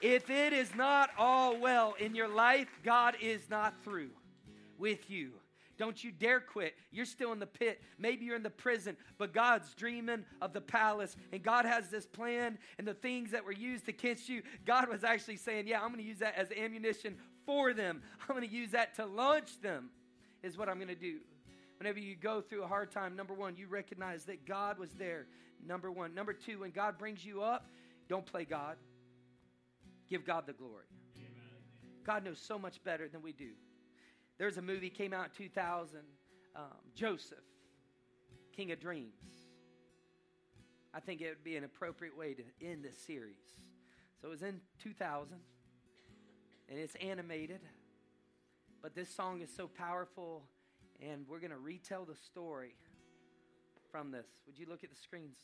[0.00, 4.10] If it is not all well in your life, God is not through
[4.78, 5.32] with you.
[5.78, 6.74] Don't you dare quit.
[6.90, 7.80] You're still in the pit.
[7.98, 12.04] Maybe you're in the prison, but God's dreaming of the palace, and God has this
[12.04, 15.88] plan, and the things that were used against you, God was actually saying, Yeah, I'm
[15.88, 17.16] going to use that as ammunition
[17.46, 18.02] for them.
[18.20, 19.90] I'm going to use that to launch them,
[20.42, 21.18] is what I'm going to do.
[21.78, 25.26] Whenever you go through a hard time, number one, you recognize that God was there.
[25.64, 26.12] Number one.
[26.12, 27.70] Number two, when God brings you up,
[28.08, 28.76] don't play God.
[30.10, 30.84] Give God the glory.
[32.04, 33.50] God knows so much better than we do.
[34.38, 35.98] There's a movie came out in 2000,
[36.54, 36.62] um,
[36.94, 37.38] Joseph,
[38.54, 39.12] King of Dreams.
[40.94, 43.42] I think it would be an appropriate way to end this series.
[44.20, 45.36] So it was in 2000,
[46.68, 47.60] and it's animated.
[48.80, 50.44] But this song is so powerful,
[51.02, 52.76] and we're going to retell the story
[53.90, 54.26] from this.
[54.46, 55.36] Would you look at the screens?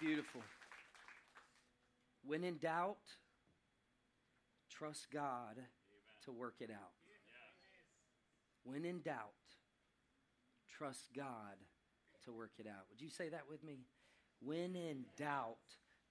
[0.00, 0.42] Beautiful.
[2.28, 2.98] When in doubt,
[4.70, 5.66] trust God Amen.
[6.26, 6.92] to work it out.
[8.64, 9.32] When in doubt,
[10.68, 11.56] trust God
[12.26, 12.84] to work it out.
[12.90, 13.86] Would you say that with me?
[14.42, 15.56] When in doubt,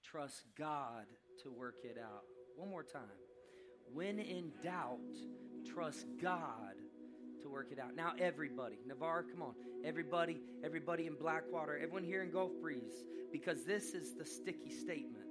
[0.02, 1.06] trust God
[1.44, 2.24] to work it out.
[2.56, 3.02] One more time.
[3.94, 4.98] When in doubt,
[5.72, 6.74] trust God
[7.42, 7.94] to work it out.
[7.94, 9.54] Now, everybody, Navarre, come on.
[9.84, 15.27] Everybody, everybody in Blackwater, everyone here in Gulf Breeze, because this is the sticky statement.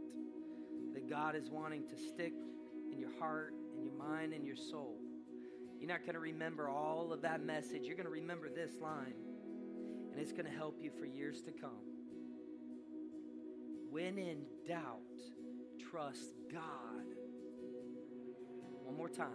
[1.10, 2.34] God is wanting to stick
[2.91, 4.97] in your heart, in your mind, and your soul.
[5.80, 7.84] You're not going to remember all of that message.
[7.84, 9.14] You're going to remember this line,
[10.12, 11.70] and it's going to help you for years to come.
[13.89, 14.99] When in doubt,
[15.91, 17.05] trust God.
[18.84, 19.28] One more time.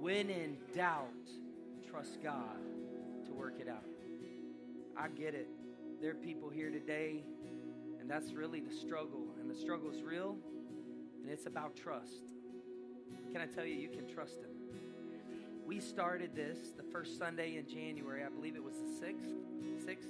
[0.00, 1.08] When in doubt,
[1.88, 2.58] trust God
[3.26, 3.84] to work it out.
[4.96, 5.48] I get it.
[6.00, 7.24] There are people here today,
[8.00, 9.34] and that's really the struggle.
[9.40, 10.36] And the struggle is real,
[11.28, 12.24] and it's about trust.
[13.32, 14.48] Can I tell you, you can trust Him?
[15.66, 18.24] We started this the first Sunday in January.
[18.24, 19.34] I believe it was the 6th.
[19.84, 20.06] 6th.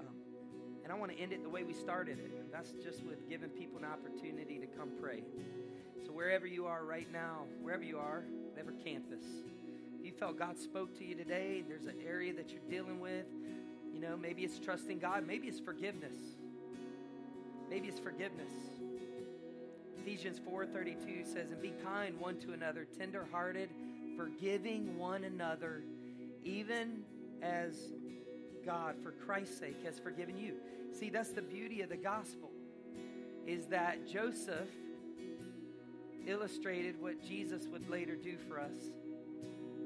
[0.00, 0.06] Um,
[0.82, 2.32] and I want to end it the way we started it.
[2.40, 5.22] And That's just with giving people an opportunity to come pray.
[6.04, 9.22] So, wherever you are right now, wherever you are, whatever campus,
[10.00, 13.26] if you felt God spoke to you today, there's an area that you're dealing with,
[13.94, 16.16] you know, maybe it's trusting God, maybe it's forgiveness.
[17.70, 18.50] Maybe it's forgiveness.
[20.08, 23.68] Ephesians 4:32 says, "And be kind one to another, tender-hearted,
[24.16, 25.82] forgiving one another,
[26.42, 27.04] even
[27.42, 27.92] as
[28.64, 30.58] God, for Christ's sake, has forgiven you."
[30.92, 32.50] See, that's the beauty of the gospel
[33.46, 34.70] is that Joseph
[36.24, 38.90] illustrated what Jesus would later do for us.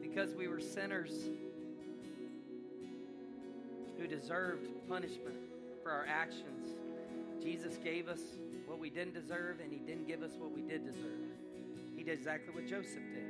[0.01, 1.31] Because we were sinners
[3.99, 5.37] who deserved punishment
[5.83, 6.77] for our actions,
[7.43, 8.39] Jesus gave us
[8.73, 11.29] what we didn't deserve, and He didn't give us what we did deserve.
[11.95, 13.29] He did exactly what Joseph did.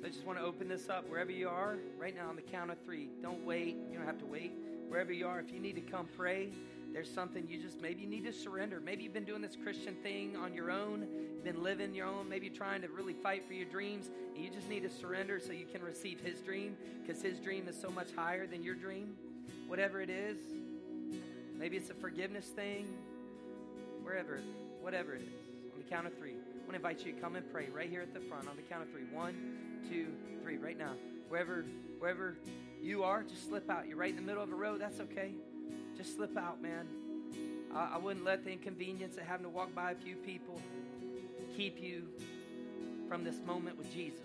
[0.00, 2.42] So I just want to open this up wherever you are right now on the
[2.42, 3.10] count of three.
[3.20, 3.76] Don't wait.
[3.90, 4.52] You don't have to wait.
[4.88, 6.48] Wherever you are, if you need to come pray,
[6.94, 8.80] there's something you just maybe you need to surrender.
[8.80, 11.06] Maybe you've been doing this Christian thing on your own,
[11.44, 14.70] been living your own, maybe trying to really fight for your dreams, and you just
[14.70, 18.08] need to surrender so you can receive His dream because His dream is so much
[18.16, 19.16] higher than your dream.
[19.66, 20.38] Whatever it is,
[21.58, 22.86] maybe it's a forgiveness thing,
[24.02, 24.40] wherever,
[24.80, 25.28] whatever it is.
[25.74, 27.88] On the count of three, I want to invite you to come and pray right
[27.88, 28.48] here at the front.
[28.48, 29.34] On the count of three, one,
[29.90, 30.06] two,
[30.42, 30.92] three, right now.
[31.28, 31.64] Wherever,
[31.98, 32.36] wherever
[32.80, 33.88] you are, just slip out.
[33.88, 34.80] You're right in the middle of a road.
[34.80, 35.32] That's okay.
[35.96, 36.86] Just slip out, man.
[37.74, 40.60] I, I wouldn't let the inconvenience of having to walk by a few people
[41.56, 42.04] keep you
[43.08, 44.20] from this moment with Jesus.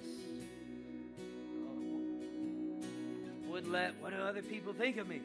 [3.48, 5.22] Wouldn't let what do other people think of me?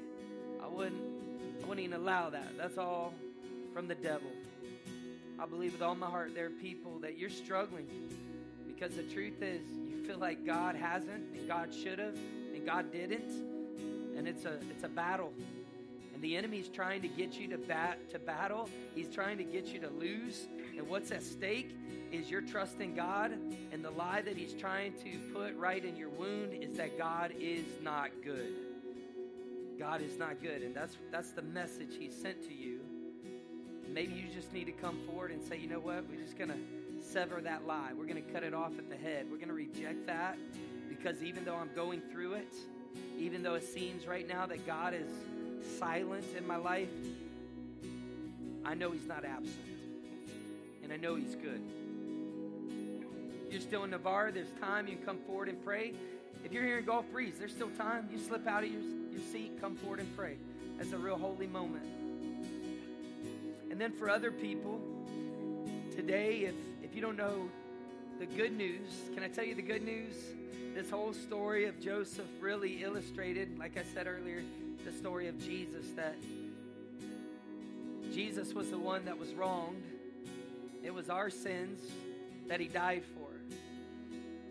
[0.63, 1.16] I wouldn't.
[1.67, 2.57] Wouldn't even allow that.
[2.57, 3.13] That's all
[3.75, 4.31] from the devil.
[5.39, 7.87] I believe with all my heart there are people that you're struggling
[8.67, 12.17] because the truth is you feel like God hasn't and God should have
[12.55, 13.31] and God didn't,
[14.17, 15.33] and it's a it's a battle.
[16.15, 18.71] And the enemy's trying to get you to bat to battle.
[18.95, 20.47] He's trying to get you to lose.
[20.79, 21.77] And what's at stake
[22.13, 23.33] is your trust in God.
[23.73, 27.35] And the lie that he's trying to put right in your wound is that God
[27.39, 28.55] is not good.
[29.79, 30.63] God is not good.
[30.63, 32.81] And that's that's the message he sent to you.
[33.93, 36.05] Maybe you just need to come forward and say, you know what?
[36.09, 36.59] We're just gonna
[37.01, 37.93] sever that lie.
[37.97, 39.27] We're gonna cut it off at the head.
[39.31, 40.37] We're gonna reject that
[40.89, 42.53] because even though I'm going through it,
[43.19, 45.09] even though it seems right now that God is
[45.79, 46.89] silent in my life,
[48.65, 49.57] I know He's not absent.
[50.83, 51.63] And I know He's good.
[53.51, 54.89] You're still in Navarre, there's time.
[54.89, 55.93] You can come forward and pray.
[56.45, 58.09] If you're here in Gulf Breeze, there's still time.
[58.13, 58.83] You slip out of your,
[59.17, 60.37] your seat, come forward and pray.
[60.77, 61.87] That's a real holy moment.
[63.71, 64.81] And then for other people,
[65.95, 67.49] today, if, if you don't know
[68.19, 70.15] the good news, can I tell you the good news?
[70.75, 74.43] This whole story of Joseph really illustrated, like I said earlier,
[74.85, 76.17] the story of Jesus that
[78.13, 79.83] Jesus was the one that was wronged.
[80.83, 81.81] It was our sins
[82.49, 83.29] that he died for.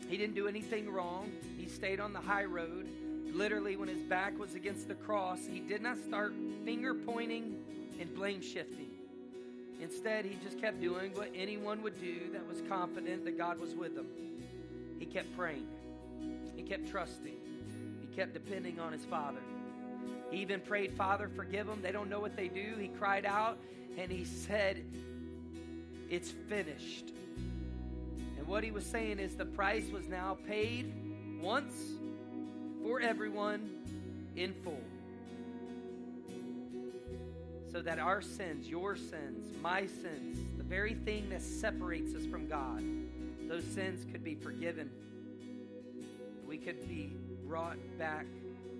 [0.09, 1.32] He didn't do anything wrong.
[1.57, 2.89] He stayed on the high road.
[3.36, 6.33] Literally, when his back was against the cross, he did not start
[6.63, 7.57] finger pointing
[7.99, 8.91] and blame shifting.
[9.81, 13.75] Instead, he just kept doing what anyone would do that was confident that God was
[13.75, 14.07] with him.
[14.99, 15.67] He kept praying,
[16.55, 17.36] he kept trusting,
[17.99, 19.41] he kept depending on his Father.
[20.31, 21.81] He even prayed, Father, forgive them.
[21.81, 22.75] They don't know what they do.
[22.79, 23.57] He cried out
[23.97, 24.81] and he said,
[26.09, 27.11] It's finished.
[28.38, 30.93] And what he was saying is the price was now paid
[31.41, 31.95] once
[32.86, 33.67] for everyone
[34.36, 34.83] in full.
[37.71, 42.47] So that our sins, your sins, my sins, the very thing that separates us from
[42.47, 42.83] God,
[43.49, 44.91] those sins could be forgiven.
[46.47, 47.11] We could be
[47.47, 48.27] brought back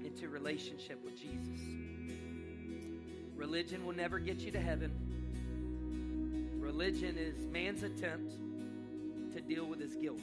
[0.04, 1.66] into relationship with Jesus.
[3.36, 4.92] Religion will never get you to heaven.
[6.60, 8.36] Religion is man's attempt
[9.34, 10.22] to deal with his guilt.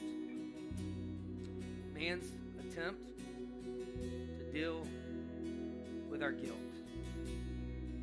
[1.93, 2.31] Man's
[2.61, 3.12] attempt
[4.53, 4.85] deal
[6.11, 6.57] with our guilt.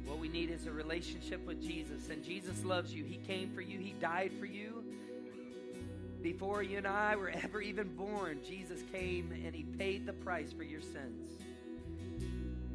[0.04, 3.04] What we need is a relationship with Jesus, and Jesus loves you.
[3.04, 4.82] He came for you, He died for you.
[6.22, 10.52] Before you and I were ever even born, Jesus came and He paid the price
[10.52, 11.38] for your sins.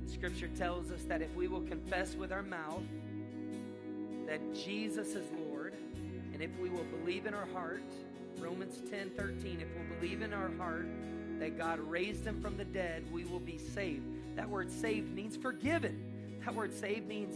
[0.06, 2.84] Scripture tells us that if we will confess with our mouth
[4.26, 5.76] that Jesus is Lord,
[6.34, 7.84] and if we will believe in our heart,
[8.38, 10.88] Romans 10 13, if we'll believe in our heart
[11.40, 14.06] that God raised him from the dead, we will be saved.
[14.36, 16.04] That word saved means forgiven.
[16.44, 17.36] That word saved means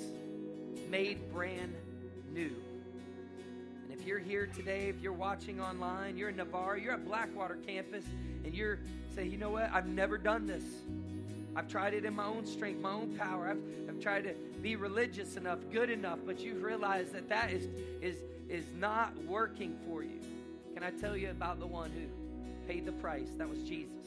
[0.89, 1.73] made brand
[2.33, 2.55] new.
[3.83, 7.57] And if you're here today, if you're watching online, you're in Navarre, you're at Blackwater
[7.65, 8.03] campus,
[8.43, 8.79] and you're
[9.15, 10.63] saying, you know what, I've never done this.
[11.55, 13.47] I've tried it in my own strength, my own power.
[13.47, 17.67] I've, I've tried to be religious enough, good enough, but you've realized that that is,
[18.01, 20.19] is, is not working for you.
[20.73, 22.18] Can I tell you about the one who
[22.69, 23.29] paid the price?
[23.39, 24.05] That was Jesus.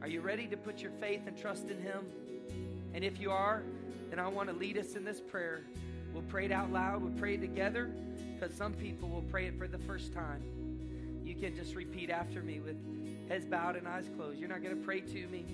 [0.00, 2.06] Are you ready to put your faith and trust in Him?
[2.94, 3.62] And if you are,
[4.08, 5.64] then I want to lead us in this prayer.
[6.14, 7.90] We'll pray it out loud, we'll pray it together,
[8.34, 10.42] because some people will pray it for the first time.
[11.26, 12.76] You can just repeat after me with
[13.28, 14.38] heads bowed and eyes closed.
[14.38, 15.44] You're not going to pray to me.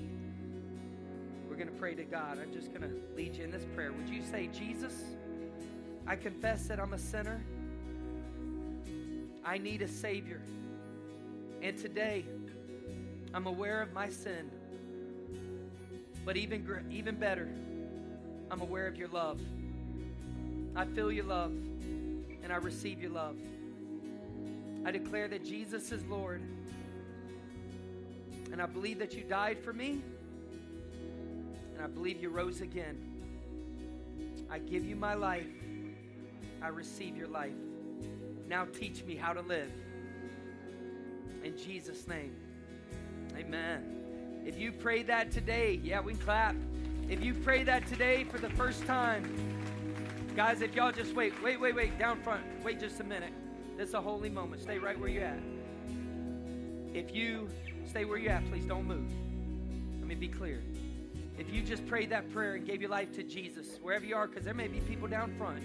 [1.49, 2.39] We're going to pray to God.
[2.41, 3.91] I'm just going to lead you in this prayer.
[3.93, 4.95] Would you say, Jesus,
[6.07, 7.43] I confess that I'm a sinner.
[9.45, 10.41] I need a Savior.
[11.65, 12.27] And today,
[13.33, 14.51] I'm aware of my sin.
[16.23, 17.49] But even, even better,
[18.51, 19.41] I'm aware of your love.
[20.77, 23.37] I feel your love, and I receive your love.
[24.85, 26.43] I declare that Jesus is Lord.
[28.53, 30.03] And I believe that you died for me.
[31.73, 32.99] And I believe you rose again.
[34.51, 35.47] I give you my life.
[36.61, 37.57] I receive your life.
[38.49, 39.71] Now teach me how to live.
[41.45, 42.35] In Jesus' name.
[43.37, 44.43] Amen.
[44.47, 46.57] If you pray that today, yeah, we clap.
[47.11, 49.25] If you pray that today for the first time,
[50.35, 53.33] guys, if y'all just wait, wait, wait, wait, down front, wait just a minute.
[53.77, 54.63] This is a holy moment.
[54.63, 55.39] Stay right where you're at.
[56.95, 57.51] If you
[57.87, 59.11] stay where you're at, please don't move.
[59.99, 60.63] Let me be clear.
[61.39, 64.29] If you just prayed that prayer and gave your life to Jesus, wherever you are,
[64.29, 65.63] because there may be people down front,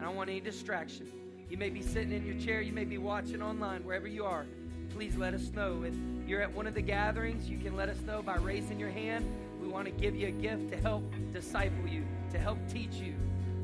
[0.00, 1.10] I don't want any distraction.
[1.50, 4.46] You may be sitting in your chair, you may be watching online, wherever you are.
[4.94, 5.82] Please let us know.
[5.82, 5.94] If
[6.26, 9.24] you're at one of the gatherings, you can let us know by raising your hand.
[9.60, 13.14] We want to give you a gift to help disciple you, to help teach you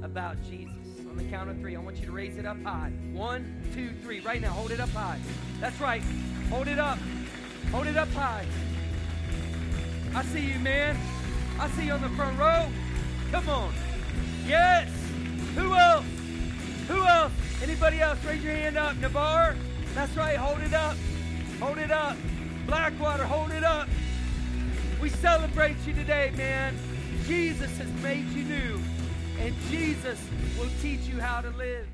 [0.02, 0.74] about Jesus
[1.08, 1.76] on the count of three.
[1.76, 2.92] I want you to raise it up high.
[3.12, 4.20] One, two, three.
[4.20, 5.18] Right now, hold it up high.
[5.60, 6.02] That's right.
[6.50, 6.98] Hold it up.
[7.70, 8.44] Hold it up high.
[10.14, 10.96] I see you, man.
[11.58, 12.68] I see you on the front row.
[13.30, 13.72] Come on.
[14.46, 14.90] Yes.
[15.56, 16.04] Who else?
[16.88, 17.32] Who else?
[17.62, 18.22] Anybody else?
[18.24, 18.96] Raise your hand up.
[18.98, 19.56] Navarre.
[19.94, 20.36] That's right.
[20.36, 20.96] Hold it up.
[21.60, 22.16] Hold it up.
[22.66, 23.88] Blackwater, hold it up.
[25.00, 26.76] We celebrate you today, man.
[27.24, 28.80] Jesus has made you new
[29.40, 30.18] and Jesus
[30.58, 31.86] will teach you how to live.